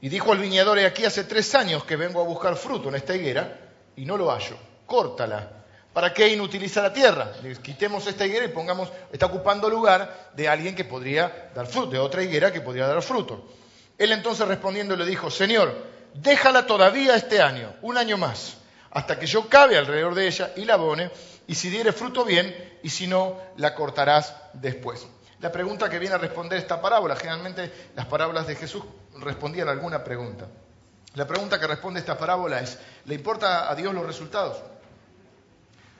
[0.00, 2.96] Y dijo al viñador, "He aquí hace tres años que vengo a buscar fruto en
[2.96, 3.58] esta higuera
[3.96, 4.56] y no lo hallo.
[4.84, 5.50] Córtala.
[5.92, 7.32] ¿Para qué inutilizar la tierra?
[7.62, 11.98] Quitemos esta higuera y pongamos, está ocupando lugar de alguien que podría dar fruto, de
[11.98, 13.48] otra higuera que podría dar fruto.
[13.96, 15.74] Él entonces respondiendo le dijo, Señor,
[16.12, 18.58] déjala todavía este año, un año más,
[18.96, 21.10] hasta que yo cabe alrededor de ella y la abone,
[21.46, 25.06] y si diere fruto bien, y si no, la cortarás después.
[25.40, 28.82] La pregunta que viene a responder esta parábola, generalmente las parábolas de Jesús
[29.18, 30.46] respondían a alguna pregunta.
[31.12, 34.56] La pregunta que responde esta parábola es, ¿le importa a Dios los resultados?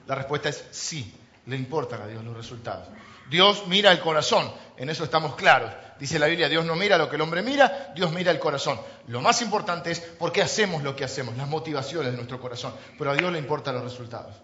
[0.07, 1.13] La respuesta es sí,
[1.45, 2.87] Le importan a Dios los resultados.
[3.29, 5.71] Dios mira el corazón, en eso estamos claros.
[5.99, 8.79] Dice la Biblia, Dios no mira lo que el hombre mira, Dios mira el corazón.
[9.07, 12.73] Lo más importante es por qué hacemos lo que hacemos, las motivaciones de nuestro corazón.
[12.97, 14.35] Pero a Dios le importan los resultados.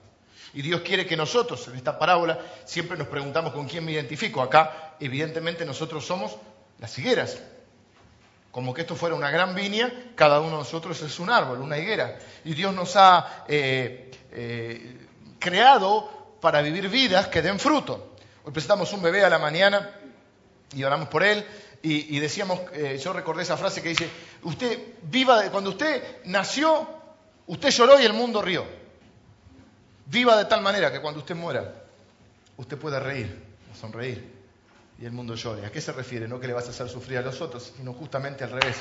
[0.55, 4.41] Y Dios quiere que nosotros, en esta parábola, siempre nos preguntamos con quién me identifico.
[4.41, 6.35] Acá, evidentemente, nosotros somos
[6.79, 7.39] las higueras.
[8.51, 11.77] Como que esto fuera una gran viña, cada uno de nosotros es un árbol, una
[11.77, 12.19] higuera.
[12.45, 15.07] Y Dios nos ha eh, eh,
[15.39, 18.15] creado para vivir vidas que den fruto.
[18.43, 19.89] Hoy presentamos un bebé a la mañana
[20.75, 21.45] y oramos por él
[21.85, 24.09] y, decíamos, eh, yo recordé esa frase que dice,
[24.43, 26.87] usted viva, cuando usted nació,
[27.47, 28.65] usted lloró y el mundo rió.
[30.05, 31.83] Viva de tal manera que cuando usted muera,
[32.55, 33.37] usted pueda reír,
[33.77, 34.31] sonreír
[34.97, 35.65] y el mundo llore.
[35.65, 36.25] ¿A qué se refiere?
[36.25, 38.77] No que le vas a hacer sufrir a los otros, sino justamente al revés.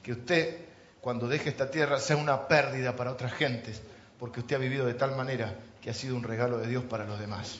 [0.00, 0.58] Que usted,
[1.00, 3.82] cuando deje esta tierra, sea una pérdida para otras gentes,
[4.20, 7.04] porque usted ha vivido de tal manera que ha sido un regalo de Dios para
[7.04, 7.58] los demás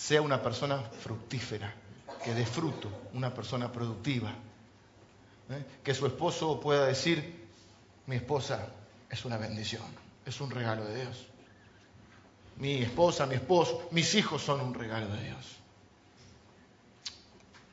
[0.00, 1.74] sea una persona fructífera,
[2.24, 4.30] que dé fruto, una persona productiva.
[5.50, 5.64] ¿eh?
[5.82, 7.48] Que su esposo pueda decir,
[8.06, 8.68] mi esposa
[9.08, 9.84] es una bendición,
[10.24, 11.26] es un regalo de Dios.
[12.56, 15.56] Mi esposa, mi esposo, mis hijos son un regalo de Dios.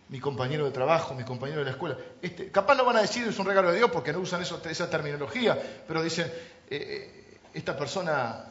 [0.09, 1.97] Mi compañero de trabajo, mi compañero de la escuela.
[2.21, 4.89] Este, capaz no van a decir es un regalo de Dios porque no usan esa
[4.89, 6.31] terminología, pero dicen, eh,
[6.69, 8.45] eh, esta persona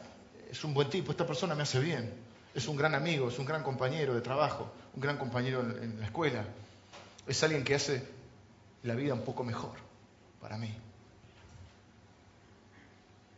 [0.51, 2.26] es un buen tipo, esta persona me hace bien
[2.57, 6.07] es un gran amigo, es un gran compañero de trabajo, un gran compañero en, la
[6.07, 6.43] escuela.
[7.27, 8.03] Es alguien que hace
[8.81, 9.73] la vida un poco mejor
[10.41, 10.73] para mí.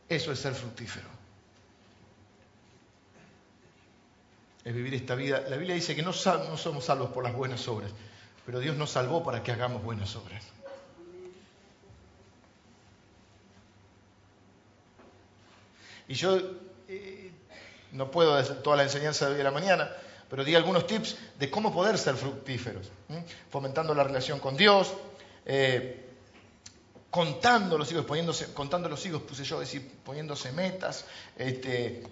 [0.08, 1.10] Eso es ser fructífero.
[4.64, 5.42] Es vivir esta vida.
[5.50, 7.92] La Biblia dice que no, somos salvos por las buenas obras,
[8.46, 10.46] pero Dios nos salvó para que hagamos buenas obras.
[16.08, 16.40] Y yo
[16.88, 17.19] eh,
[17.92, 19.92] no puedo hacer toda la enseñanza de hoy a la mañana,
[20.30, 22.90] pero di algunos tips de cómo poder ser fructíferos,
[23.50, 24.94] fomentando la relación con Dios,
[25.46, 26.06] eh,
[27.10, 32.04] contando los hijos, poniéndose, contando los hijos, puse yo decir, poniéndose metas, este,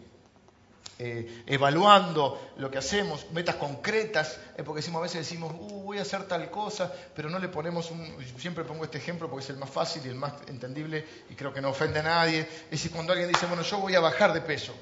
[0.99, 5.99] eh, evaluando lo que hacemos, metas concretas, eh, porque decimos, a veces decimos, uh, voy
[5.99, 9.49] a hacer tal cosa, pero no le ponemos un, siempre pongo este ejemplo porque es
[9.51, 12.71] el más fácil y el más entendible y creo que no ofende a nadie, es
[12.71, 14.73] decir, cuando alguien dice, bueno, yo voy a bajar de peso,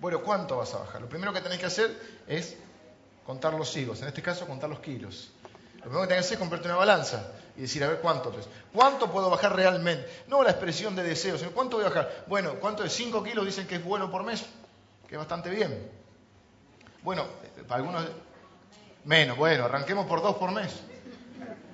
[0.00, 1.00] bueno, ¿cuánto vas a bajar?
[1.00, 1.94] Lo primero que tenés que hacer
[2.26, 2.56] es
[3.26, 5.30] contar los higos, en este caso contar los kilos.
[5.76, 8.30] Lo primero que tenés que hacer es comprarte una balanza y decir, a ver, ¿cuánto
[8.38, 8.48] es?
[8.72, 10.08] ¿Cuánto puedo bajar realmente?
[10.28, 12.24] No la expresión de deseo, sino ¿cuánto voy a bajar?
[12.26, 12.92] Bueno, ¿cuánto es?
[12.92, 14.44] 5 kilos dicen que es bueno por mes,
[15.06, 15.90] que es bastante bien.
[17.02, 17.26] Bueno,
[17.66, 18.04] para algunos
[19.04, 20.72] menos, bueno, arranquemos por dos por mes.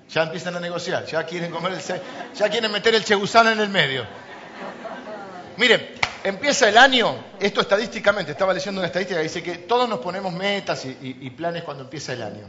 [0.09, 1.81] Ya empiezan a negociar, ya quieren comer el,
[2.35, 4.05] ya quieren meter el chegusán en el medio.
[5.57, 5.96] Miren,
[6.29, 10.33] empieza el año, esto estadísticamente, estaba leyendo una estadística que dice que todos nos ponemos
[10.33, 12.49] metas y, planes cuando empieza el año.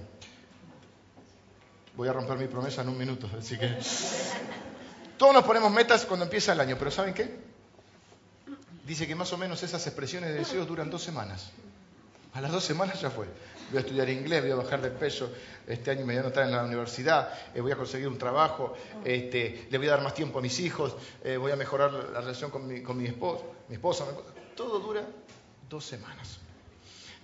[1.95, 3.77] Voy a romper mi promesa en un minuto, así que...
[5.17, 7.39] Todos nos ponemos metas cuando empieza el año, pero ¿saben qué?
[8.85, 11.51] Dice que más o menos esas expresiones de deseo duran dos semanas.
[12.37, 13.25] A las dos semanas ya fue
[13.71, 15.31] voy a estudiar inglés, voy a bajar de peso,
[15.65, 18.75] este año me voy a anotar en la universidad, eh, voy a conseguir un trabajo,
[19.03, 22.21] este, le voy a dar más tiempo a mis hijos, eh, voy a mejorar la
[22.21, 24.05] relación con mi, con mi, esposo, mi esposa.
[24.55, 25.01] Todo dura
[25.67, 26.37] dos semanas.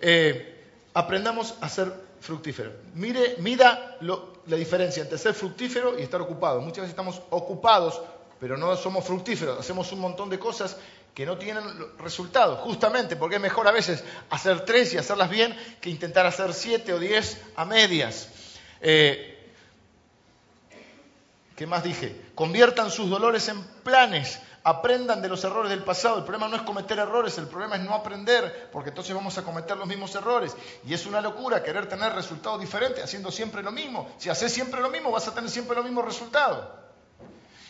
[0.01, 0.63] Eh,
[0.95, 2.73] aprendamos a ser fructíferos.
[2.95, 6.59] Mire, mida la diferencia entre ser fructífero y estar ocupado.
[6.59, 8.01] Muchas veces estamos ocupados,
[8.39, 9.59] pero no somos fructíferos.
[9.59, 10.75] Hacemos un montón de cosas
[11.13, 11.63] que no tienen
[11.99, 16.53] resultados, justamente porque es mejor a veces hacer tres y hacerlas bien que intentar hacer
[16.53, 18.29] siete o diez a medias.
[18.81, 19.29] Eh,
[21.55, 22.19] ¿Qué más dije?
[22.33, 26.17] Conviertan sus dolores en planes, aprendan de los errores del pasado.
[26.17, 29.43] El problema no es cometer errores, el problema es no aprender, porque entonces vamos a
[29.43, 30.55] cometer los mismos errores.
[30.87, 34.09] Y es una locura querer tener resultados diferentes haciendo siempre lo mismo.
[34.17, 36.65] Si haces siempre lo mismo, vas a tener siempre los mismos resultados.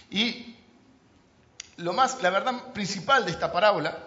[0.10, 0.53] Y
[1.78, 3.98] lo más, la verdad principal de esta parábola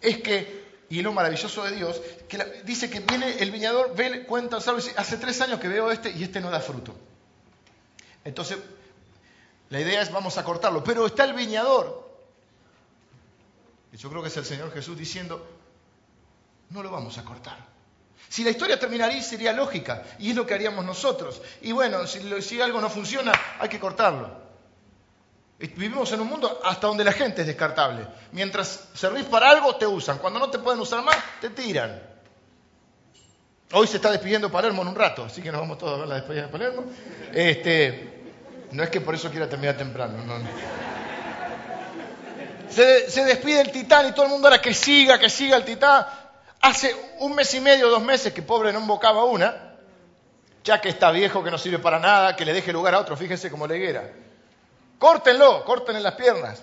[0.00, 4.60] es que, y lo maravilloso de Dios, que dice que viene el viñador, ve, cuenta,
[4.60, 6.94] sabe, hace tres años que veo este y este no da fruto.
[8.24, 8.58] Entonces,
[9.70, 12.08] la idea es vamos a cortarlo, pero está el viñador.
[13.92, 15.46] Y yo creo que es el Señor Jesús diciendo,
[16.70, 17.56] no lo vamos a cortar.
[18.28, 21.40] Si la historia terminaría sería lógica, y es lo que haríamos nosotros.
[21.62, 24.47] Y bueno, si algo no funciona, hay que cortarlo.
[25.58, 28.06] Vivimos en un mundo hasta donde la gente es descartable.
[28.30, 30.18] Mientras servís para algo, te usan.
[30.18, 32.00] Cuando no te pueden usar más, te tiran.
[33.72, 36.08] Hoy se está despidiendo Palermo en un rato, así que nos vamos todos a ver
[36.08, 36.84] la despedida de Palermo.
[37.34, 38.22] Este,
[38.70, 40.14] no es que por eso quiera terminar temprano.
[42.70, 45.64] Se, se, despide el titán y todo el mundo ahora que siga, que siga el
[45.64, 46.06] titán.
[46.60, 49.74] Hace un mes y medio, dos meses que pobre no embocaba una,
[50.62, 53.16] ya que está viejo, que no sirve para nada, que le deje lugar a otro,
[53.16, 54.08] fíjense como leguera.
[54.98, 56.62] Córtenlo, córtenle las piernas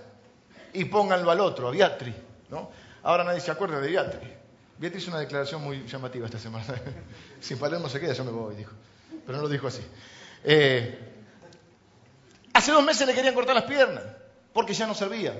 [0.73, 2.15] y pónganlo al otro, a Beatriz.
[2.49, 2.69] ¿no?
[3.03, 4.29] Ahora nadie se acuerda de Beatriz.
[4.77, 6.65] Beatriz hizo una declaración muy llamativa esta semana.
[7.39, 8.73] si Palermo se queda, yo me voy, dijo.
[9.25, 9.81] Pero no lo dijo así.
[10.43, 10.99] Eh,
[12.53, 14.03] hace dos meses le querían cortar las piernas,
[14.53, 15.33] porque ya no servía.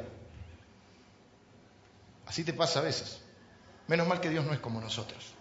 [2.26, 3.20] Así te pasa a veces.
[3.88, 5.35] Menos mal que Dios no es como nosotros.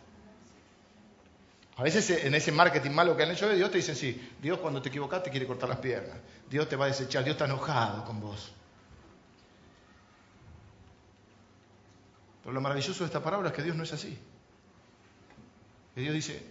[1.76, 4.80] A veces en ese marketing malo que han hecho Dios te dicen, sí, Dios cuando
[4.80, 6.16] te equivocas te quiere cortar las piernas.
[6.48, 8.52] Dios te va a desechar, Dios está enojado con vos.
[12.42, 14.16] Pero lo maravilloso de esta parábola es que Dios no es así.
[15.94, 16.46] Que Dios dice,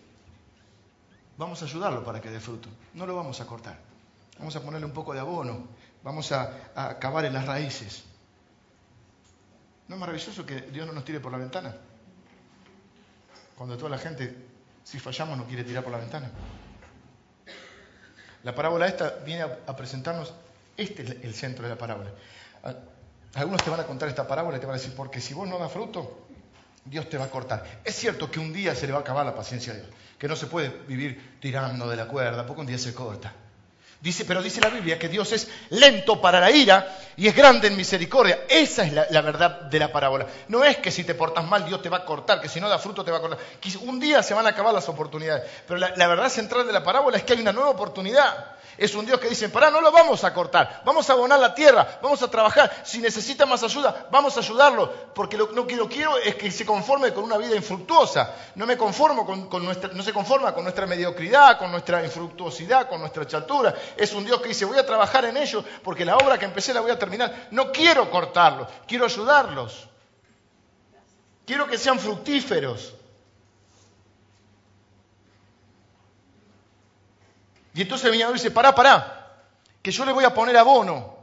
[1.37, 2.67] vamos a ayudarlo para que dé fruto.
[2.93, 3.79] No lo vamos a cortar.
[4.39, 5.67] Vamos a ponerle un poco de abono.
[6.03, 8.03] Vamos a, a cavar en las raíces.
[9.87, 11.77] ¿No es maravilloso que Dios no nos tire por la ventana?
[13.55, 14.52] Cuando toda la gente,
[14.83, 16.29] si fallamos, no quiere tirar por la ventana.
[18.43, 20.33] La parábola esta viene a, presentarnos,
[20.75, 22.11] este es el centro de la parábola.
[23.35, 25.47] Algunos te van a contar esta parábola y te van a decir, porque si vos
[25.47, 26.27] no das fruto,
[26.85, 27.81] Dios te va a cortar.
[27.83, 29.87] Es cierto que un día se le va a acabar la paciencia a Dios,
[30.19, 33.33] que no se puede vivir tirando de la cuerda, porque un día se corta.
[34.03, 37.69] Dice, pero dice la Biblia que Dios es lento para la ira y es grande
[37.69, 38.41] en misericordia.
[38.49, 40.27] Esa es la, verdad de la parábola.
[40.49, 42.67] No es que si te portas mal Dios te va a cortar, que si no
[42.67, 43.39] da fruto te va a cortar.
[43.79, 45.49] un día se van a acabar las oportunidades.
[45.65, 48.57] Pero la verdad central de la parábola es que hay una nueva oportunidad.
[48.77, 51.53] Es un Dios que dice, pará, no lo vamos a cortar, vamos a abonar la
[51.53, 52.71] tierra, vamos a trabajar.
[52.83, 57.13] Si necesita más ayuda, vamos a ayudarlo, porque lo, que quiero es que se conforme
[57.13, 58.33] con una vida infructuosa.
[58.55, 62.99] No me conformo con, nuestra, no se conforma con nuestra mediocridad, con nuestra infructuosidad, con
[62.99, 63.75] nuestra chatura.
[63.97, 66.73] Es un Dios que dice, voy a trabajar en ello, porque la obra que empecé
[66.73, 67.47] la voy a terminar.
[67.51, 69.87] No quiero cortarlos, quiero ayudarlos.
[71.45, 72.95] Quiero que sean fructíferos.
[77.73, 79.45] Y entonces el viñador dice, pará, pará,
[79.81, 81.17] que yo le voy a poner abono.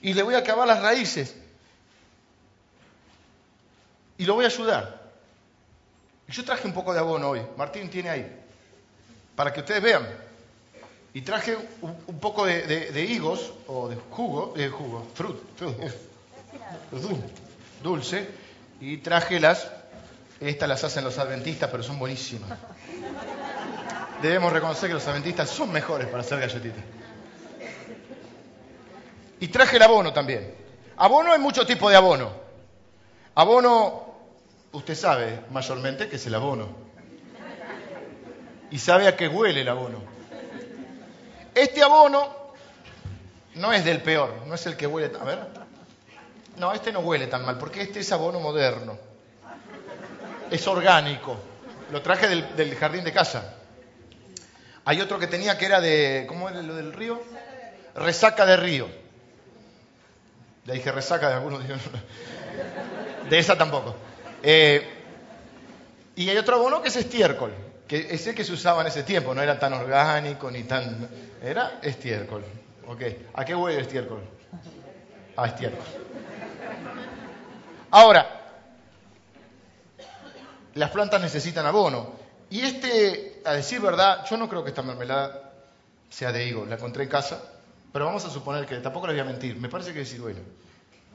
[0.00, 1.34] Y le voy a acabar las raíces.
[4.18, 5.02] Y lo voy a ayudar.
[6.28, 7.42] Yo traje un poco de abono hoy.
[7.56, 8.40] Martín tiene ahí.
[9.36, 10.06] Para que ustedes vean.
[11.12, 15.36] Y traje un, poco de, higos o de jugo, de jugo, fruit,
[17.82, 18.28] dulce.
[18.80, 19.68] Y traje las
[20.40, 22.58] estas las hacen los adventistas, pero son buenísimas.
[24.20, 26.84] Debemos reconocer que los adventistas son mejores para hacer galletitas.
[29.40, 30.54] Y traje el abono también.
[30.96, 32.30] Abono hay muchos tipos de abono.
[33.34, 34.14] Abono,
[34.72, 36.83] usted sabe mayormente que es el abono.
[38.74, 40.02] Y sabe a qué huele el abono.
[41.54, 42.28] Este abono
[43.54, 45.16] no es del peor, no es el que huele.
[45.18, 45.38] A ver.
[46.58, 48.98] No, este no huele tan mal, porque este es abono moderno
[50.50, 51.36] es orgánico.
[51.90, 53.54] Lo traje del, jardín de casa.
[54.84, 57.20] Hay otro que tenía que era de, ¿cómo era lo del río?
[57.94, 58.88] Resaca de río.
[60.66, 61.62] Le dije resaca de algunos.
[63.30, 63.94] De esa tampoco.
[64.42, 64.86] Eh,
[66.16, 67.52] y hay otro abono que es estiércol,
[67.86, 71.08] que es el que se usaba en ese tiempo, no era tan orgánico ni tan...
[71.42, 72.44] Era estiércol.
[72.86, 73.02] Ok.
[73.34, 74.20] ¿A qué huele estiércol?
[75.36, 75.84] A estiércol.
[77.90, 78.44] Ahora,
[80.74, 82.12] las plantas necesitan abono.
[82.50, 85.52] Y este, a decir verdad, yo no creo que esta mermelada
[86.08, 87.42] sea de higo, la encontré en casa,
[87.92, 90.40] pero vamos a suponer que, tampoco les voy a mentir, me parece que es ciruelo.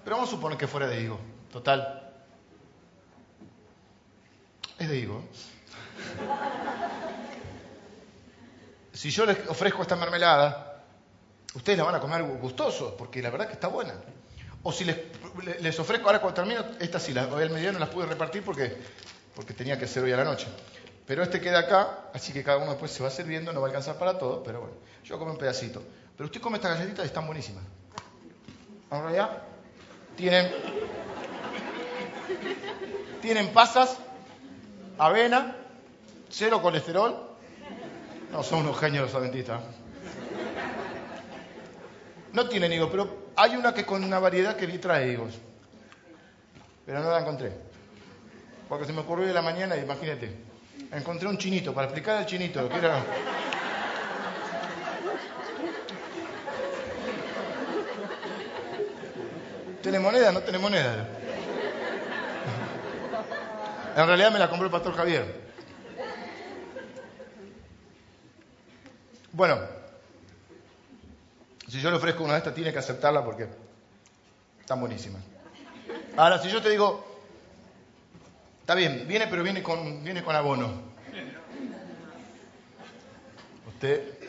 [0.03, 1.19] Pero vamos a suponer que fuera de higo,
[1.51, 2.11] total.
[4.77, 5.23] Es de higo.
[8.93, 10.83] Si yo les ofrezco esta mermelada,
[11.55, 13.93] ustedes la van a comer gustoso, porque la verdad que está buena.
[14.63, 14.97] O si les,
[15.61, 18.77] les ofrezco, ahora cuando termino, esta sí, la, el mediano no las pude repartir porque
[19.39, 20.47] porque tenía que ser hoy a la noche.
[21.07, 23.69] Pero este queda acá, así que cada uno después se va sirviendo, no va a
[23.69, 24.75] alcanzar para todo, pero bueno,
[25.05, 25.81] yo como un pedacito.
[26.17, 27.63] Pero usted come estas galletitas y están buenísimas.
[28.89, 29.41] Ahora ya
[30.17, 30.51] tienen,
[33.21, 33.97] tienen pasas,
[34.97, 35.55] avena,
[36.29, 37.29] cero colesterol.
[38.31, 39.61] No, son unos genios los adventistas.
[42.31, 45.33] No tienen higos, pero hay una que con una variedad que trae higos.
[46.85, 47.51] Pero no la encontré.
[48.67, 50.31] Porque se me ocurrió de la mañana, imagínate.
[50.91, 52.79] Encontré un chinito, para explicar al chinito que.
[59.81, 60.31] ¿Tiene moneda?
[60.31, 61.07] No tiene moneda.
[63.95, 65.48] En realidad me la compró el pastor Javier.
[69.39, 69.57] Bueno,
[71.65, 73.47] si yo le ofrezco una de estas, tiene que aceptarla porque
[74.59, 75.21] están buenísimas.
[76.17, 77.05] Ahora, si yo te digo,
[78.59, 80.73] está bien, viene, pero viene con, viene con abono.
[83.69, 84.19] Usted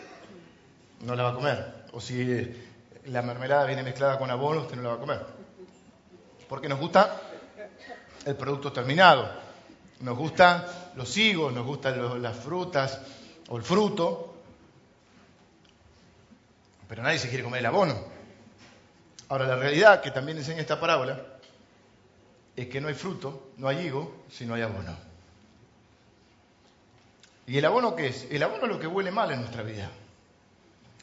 [1.00, 1.86] no la va a comer.
[1.90, 2.62] O si
[3.06, 5.26] la mermelada viene mezclada con abono, usted no la va a comer.
[6.48, 7.20] Porque nos gusta
[8.26, 9.28] el producto terminado.
[10.02, 13.00] Nos gustan los higos, nos gustan las frutas
[13.48, 14.29] o el fruto.
[16.90, 17.94] Pero nadie se quiere comer el abono.
[19.28, 21.24] Ahora, la realidad que también enseña esta parábola
[22.56, 24.96] es que no hay fruto, no hay higo, si no hay abono.
[27.46, 28.26] ¿Y el abono qué es?
[28.28, 29.88] El abono es lo que huele mal en nuestra vida.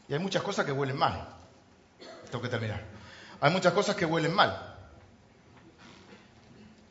[0.10, 1.26] Y hay muchas cosas que huelen mal.
[2.30, 2.84] Tengo que terminar.
[3.40, 4.76] Hay muchas cosas que huelen mal.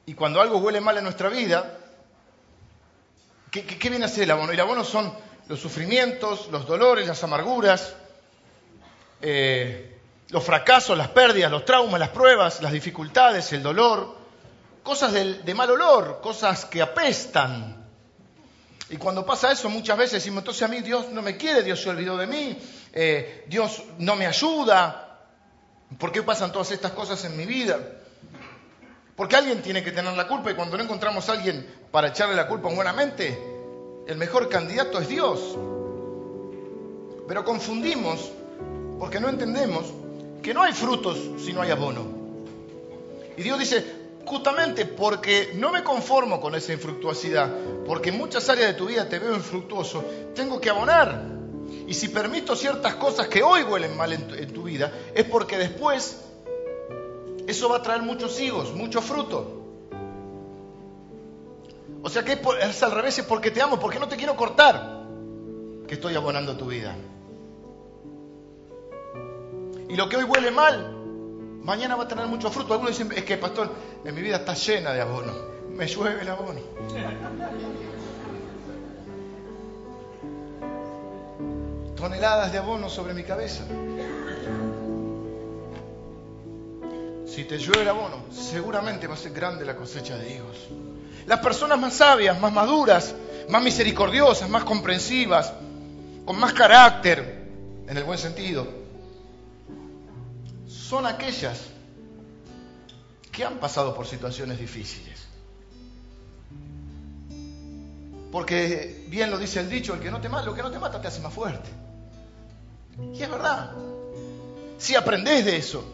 [0.07, 1.81] Y cuando algo huele mal en nuestra vida,
[3.51, 4.53] ¿qué, viene a ser el abono?
[4.53, 5.13] El abono son
[5.49, 7.95] los sufrimientos, los dolores, las amarguras,
[9.21, 9.99] eh,
[10.31, 14.17] los fracasos, las pérdidas, los traumas, las pruebas, las dificultades, el dolor,
[14.83, 17.85] cosas de, mal olor, cosas que apestan.
[18.89, 21.81] Y cuando pasa eso muchas veces decimos, entonces a mí Dios no me quiere, Dios
[21.81, 22.57] se olvidó de mí,
[22.93, 25.03] eh, Dios no me ayuda.
[25.99, 27.79] ¿Por qué pasan todas estas cosas en mi vida?
[29.17, 32.35] Porque alguien tiene que tener la culpa y cuando no encontramos a alguien para echarle
[32.35, 33.39] la culpa buenamente,
[34.07, 35.57] el mejor candidato es Dios.
[37.27, 38.31] Pero confundimos
[38.99, 39.87] porque no entendemos
[40.43, 42.05] que no hay frutos si no hay abono.
[43.37, 43.85] Y Dios dice,
[44.25, 47.51] justamente porque no me conformo con esa infructuosidad,
[47.87, 51.37] porque en muchas áreas de tu vida te veo infructuoso, tengo que abonar.
[51.87, 56.23] Y si permito ciertas cosas que hoy huelen mal en tu, vida, es porque después
[57.47, 59.63] eso va a traer muchos higos, mucho fruto.
[62.03, 65.05] O sea que es, al revés, es porque te amo, porque no te quiero cortar,
[65.87, 66.97] que estoy abonando tu vida.
[69.89, 70.93] Y lo que hoy huele mal,
[71.63, 72.73] mañana va a tener mucho fruto.
[72.75, 73.73] Algunos dicen, es que pastor,
[74.05, 75.33] en mi vida está llena de abono.
[75.71, 76.61] Me llueve el abono.
[81.97, 83.65] Toneladas de abono sobre mi cabeza.
[87.27, 90.57] Si te llueve el abono, seguramente va a ser grande la cosecha de hijos.
[91.27, 93.15] Las personas más sabias, más maduras,
[93.49, 95.53] más misericordiosas, más comprensivas,
[96.25, 97.45] con más carácter,
[97.89, 98.67] en el buen sentido,
[100.89, 101.61] son aquellas
[103.33, 105.27] que han pasado por situaciones difíciles.
[108.31, 110.79] Porque bien lo dice el dicho, el que no te mata, lo que no te
[110.79, 111.69] mata te hace más fuerte.
[113.15, 113.73] Y es verdad.
[114.79, 115.85] Si aprendes de eso,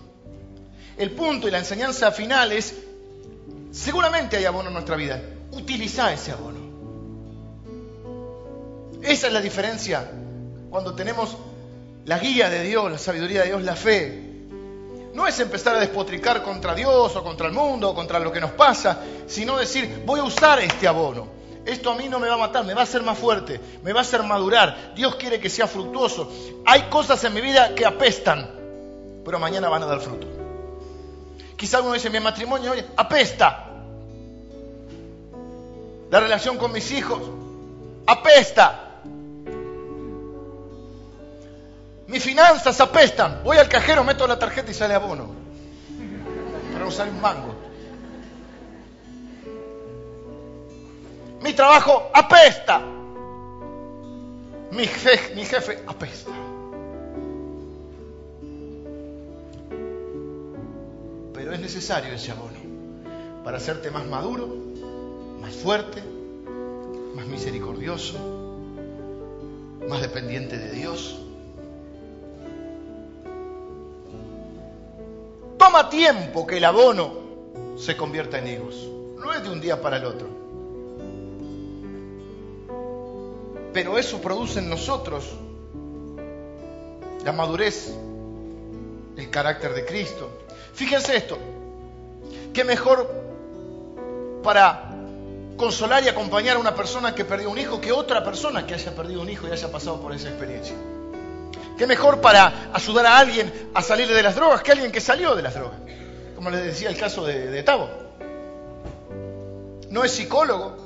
[0.98, 2.74] el punto y la enseñanza final es,
[3.70, 5.22] seguramente hay abono en nuestra vida,
[5.52, 6.60] utiliza ese abono.
[9.00, 10.10] Esa es la diferencia
[10.68, 11.36] cuando tenemos
[12.04, 14.31] la guía de Dios, la sabiduría de Dios, la fe.
[15.14, 18.40] No es empezar a despotricar contra Dios o contra el mundo o contra lo que
[18.40, 21.26] nos pasa, sino decir, voy a usar este abono.
[21.64, 23.92] Esto a mí no me va a matar, me va a hacer más fuerte, me
[23.92, 24.94] va a hacer madurar.
[24.94, 26.30] Dios quiere que sea fructuoso.
[26.64, 28.50] Hay cosas en mi vida que apestan,
[29.24, 30.26] pero mañana van a dar fruto.
[31.56, 33.68] Quizá uno dice, mi matrimonio oye, apesta.
[36.10, 37.20] La relación con mis hijos
[38.06, 38.91] apesta.
[42.12, 43.42] Mis finanzas apestan.
[43.42, 45.30] Voy al cajero, meto la tarjeta y sale abono.
[46.72, 47.54] Pero no sale un mango.
[51.42, 52.80] Mi trabajo apesta.
[54.70, 56.30] Mi jefe, mi jefe apesta.
[61.52, 62.58] es necesario ese abono
[63.44, 64.48] para hacerte más maduro,
[65.40, 66.02] más fuerte,
[67.14, 68.16] más misericordioso,
[69.88, 71.18] más dependiente de Dios.
[75.72, 77.14] Toma tiempo que el abono
[77.78, 78.74] se convierta en higos.
[79.16, 80.28] No es de un día para el otro.
[83.72, 85.24] Pero eso produce en nosotros
[87.24, 87.90] la madurez,
[89.16, 90.28] el carácter de Cristo,
[90.74, 91.38] Fíjense esto,
[92.52, 93.10] qué mejor
[94.42, 94.90] para
[95.56, 98.94] consolar y acompañar a una persona que perdió un hijo que otra persona que haya
[98.94, 100.76] perdido un hijo y haya pasado por esa experiencia.
[101.82, 105.34] Qué mejor para ayudar a alguien a salir de las drogas que alguien que salió
[105.34, 105.80] de las drogas.
[106.36, 107.90] Como les decía el caso de, Tavo.
[109.90, 110.76] No es psicólogo,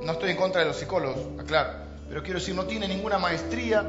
[0.00, 1.72] no estoy en contra de los psicólogos, aclaro,
[2.08, 3.84] pero quiero decir, no tiene ninguna maestría,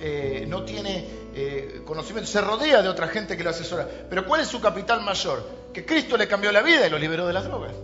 [0.00, 1.06] eh, no tiene
[1.36, 3.86] eh, conocimiento, se rodea de otra gente que lo asesora.
[4.10, 5.48] Pero ¿cuál es su capital mayor?
[5.72, 7.76] Que Cristo le cambió la vida y lo liberó de las drogas.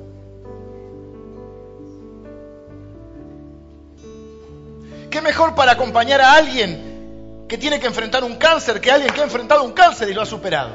[5.09, 6.91] ¿Qué mejor para acompañar a alguien
[7.53, 10.22] que tiene que enfrentar un cáncer que alguien que ha enfrentado un cáncer y lo
[10.22, 10.72] ha superado?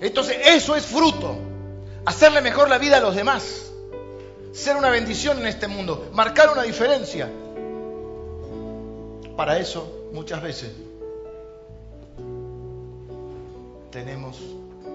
[0.00, 1.36] Entonces eso es fruto.
[2.04, 3.72] Hacerle mejor la vida a los demás.
[4.52, 6.08] Ser una bendición en este mundo.
[6.12, 7.28] Marcar una diferencia.
[9.36, 10.70] Para eso muchas veces
[13.90, 14.38] tenemos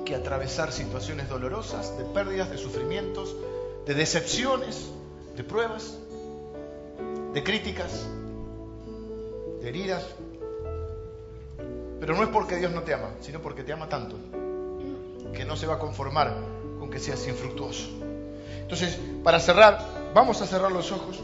[0.05, 3.36] que atravesar situaciones dolorosas, de pérdidas, de sufrimientos,
[3.86, 4.86] de decepciones,
[5.36, 5.97] de pruebas,
[7.34, 8.07] de críticas,
[9.64, 10.03] heridas.
[11.99, 14.18] Pero no es porque Dios no te ama, sino porque te ama tanto
[15.34, 16.36] que no se va a conformar
[16.80, 17.89] con que seas infructuoso.
[18.61, 21.20] Entonces, para cerrar, vamos a cerrar los ojos.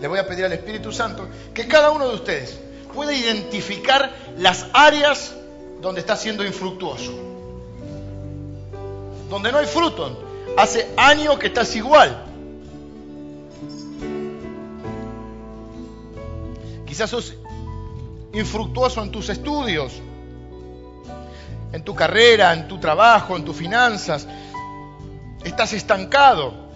[0.00, 2.58] Le voy a pedir al Espíritu Santo que cada uno de ustedes
[2.94, 5.34] pueda identificar las áreas
[5.80, 7.12] donde está siendo infructuoso.
[9.28, 10.24] Donde no hay fruto.
[10.56, 12.24] Hace años que estás igual.
[16.86, 17.34] Quizás sos
[18.32, 19.92] infructuoso en tus estudios,
[21.72, 24.26] en tu carrera, en tu trabajo, en tus finanzas.
[25.44, 26.68] Estás estancado.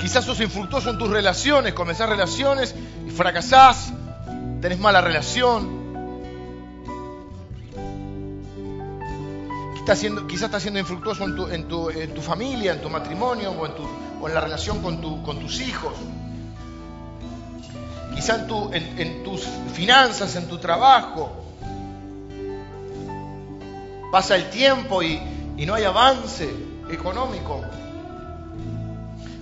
[0.00, 2.74] Quizás sos infructuoso en tus relaciones, comenzás relaciones
[3.06, 3.92] y fracasás,
[4.60, 5.80] tenés mala relación.
[9.74, 10.02] Quizás,
[10.44, 13.82] estás siendo infructuoso en tu, familia, en tu matrimonio o en, tu,
[14.20, 15.94] o en la relación con, con tus hijos
[18.14, 19.42] quizá en, tus
[19.74, 21.32] finanzas, en tu trabajo.
[24.10, 25.20] Pasa el tiempo y,
[25.66, 26.48] no hay avance
[26.90, 27.60] económico.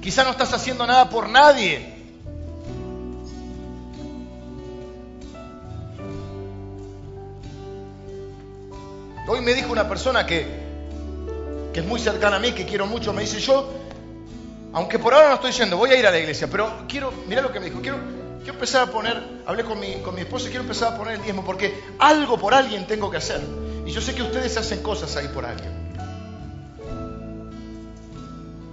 [0.01, 1.99] Quizá no estás haciendo nada por nadie.
[9.27, 10.47] Hoy me dijo una persona que,
[11.73, 13.73] que es muy cercana a mí, que quiero mucho, me dice yo,
[14.73, 17.41] aunque por ahora no estoy yendo, voy a ir a la iglesia, pero quiero, mira
[17.41, 17.99] lo que me dijo, quiero,
[18.41, 21.23] quiero empezar a poner, hablé con mi, con mi esposa quiero empezar a poner el
[21.23, 23.41] diezmo porque algo por alguien tengo que hacer.
[23.87, 25.91] Y yo sé que ustedes hacen cosas ahí por alguien.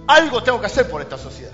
[0.06, 1.52] Algo tengo que hacer por esta sociedad.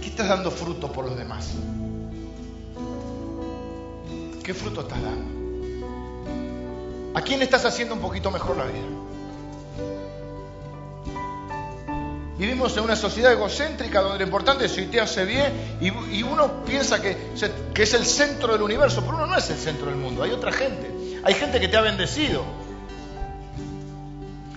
[0.00, 1.52] ¿Qué estás dando fruto por los demás?
[4.42, 5.41] ¿Qué fruto estás dando?
[7.14, 8.86] ¿A quién estás haciendo un poquito mejor la vida?
[12.38, 16.64] Vivimos en una sociedad egocéntrica donde lo importante es si te hace bien y, uno
[16.64, 17.16] piensa que,
[17.72, 20.32] que es el centro del universo, pero uno no es el centro del mundo, hay
[20.32, 20.90] otra gente.
[21.22, 22.42] Hay gente que te ha bendecido.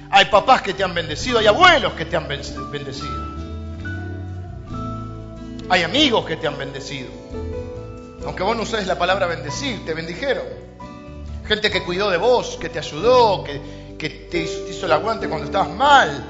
[0.10, 3.36] Hay papás que te han bendecido, hay abuelos que te han bendecido.
[5.70, 7.10] Hay amigos que te han bendecido.
[8.26, 10.64] Aunque vos no uses la palabra bendecir, te bendijeron.
[11.48, 15.70] Gente que cuidó de vos, que te ayudó, que, te hizo el aguante cuando estabas
[15.70, 16.26] mal.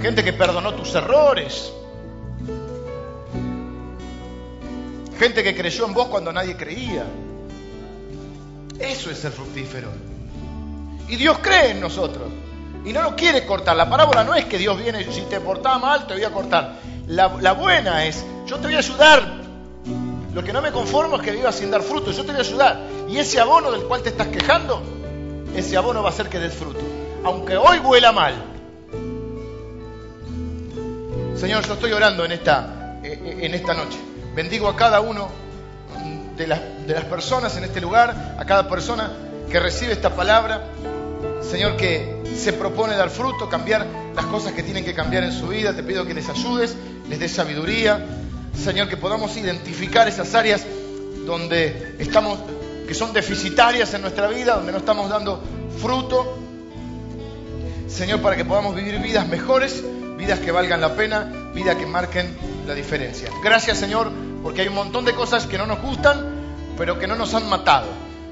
[0.00, 1.72] Gente que perdonó tus errores.
[5.18, 7.04] Gente que creyó en vos cuando nadie creía.
[8.78, 9.88] Eso es ser fructífero.
[11.08, 12.28] Y Dios cree en nosotros.
[12.84, 13.76] Y no lo quiere cortar.
[13.76, 16.76] La parábola no es que Dios viene, si te portaba mal, te voy a cortar.
[17.08, 19.41] La, la buena es, yo te voy a ayudar,
[20.34, 22.10] lo que no me conformo es que vivas sin dar fruto.
[22.10, 22.80] Yo te voy a ayudar.
[23.08, 24.82] Y ese abono del cual te estás quejando,
[25.54, 26.80] ese abono va a hacer que des fruto.
[27.24, 28.34] Aunque hoy huela mal.
[31.36, 33.98] Señor, yo estoy orando en esta, eh, eh, en esta noche.
[34.34, 35.28] Bendigo a cada uno
[36.36, 39.10] de las, de las personas en este lugar, a cada persona
[39.50, 40.68] que recibe esta palabra.
[41.42, 45.48] Señor, que se propone dar fruto, cambiar las cosas que tienen que cambiar en su
[45.48, 45.74] vida.
[45.74, 46.74] Te pido que les ayudes,
[47.08, 48.21] les des sabiduría,
[48.56, 50.64] Señor, que podamos identificar esas áreas
[51.26, 52.38] donde estamos,
[52.86, 55.42] que son deficitarias en nuestra vida, donde no estamos dando
[55.80, 56.38] fruto.
[57.88, 59.82] Señor, para que podamos vivir vidas mejores,
[60.16, 62.36] vidas que valgan la pena, vidas que marquen
[62.66, 63.28] la diferencia.
[63.42, 64.10] Gracias, Señor,
[64.42, 66.42] porque hay un montón de cosas que no nos gustan,
[66.76, 67.88] pero que no nos han matado.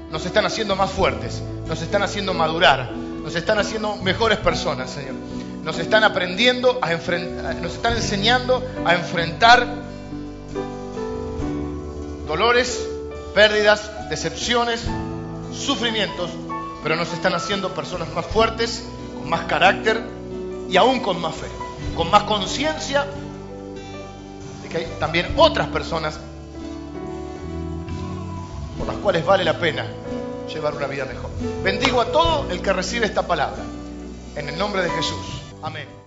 [0.09, 5.15] Nos están haciendo más fuertes, nos están haciendo madurar, nos están haciendo mejores personas, Señor.
[5.63, 9.67] Nos están aprendiendo a enfrentar, nos están enseñando a enfrentar
[12.31, 12.87] dolores,
[13.35, 14.85] pérdidas, decepciones,
[15.53, 16.29] sufrimientos,
[16.81, 18.85] pero nos están haciendo personas más fuertes,
[19.19, 20.01] con más carácter
[20.69, 21.47] y aún con más fe,
[21.93, 23.05] con más conciencia
[24.63, 26.21] de que hay también otras personas
[28.77, 29.85] por las cuales vale la pena
[30.47, 31.31] llevar una vida mejor.
[31.65, 33.61] Bendigo a todo el que recibe esta palabra.
[34.37, 35.41] En el nombre de Jesús.
[35.61, 36.00] Amén.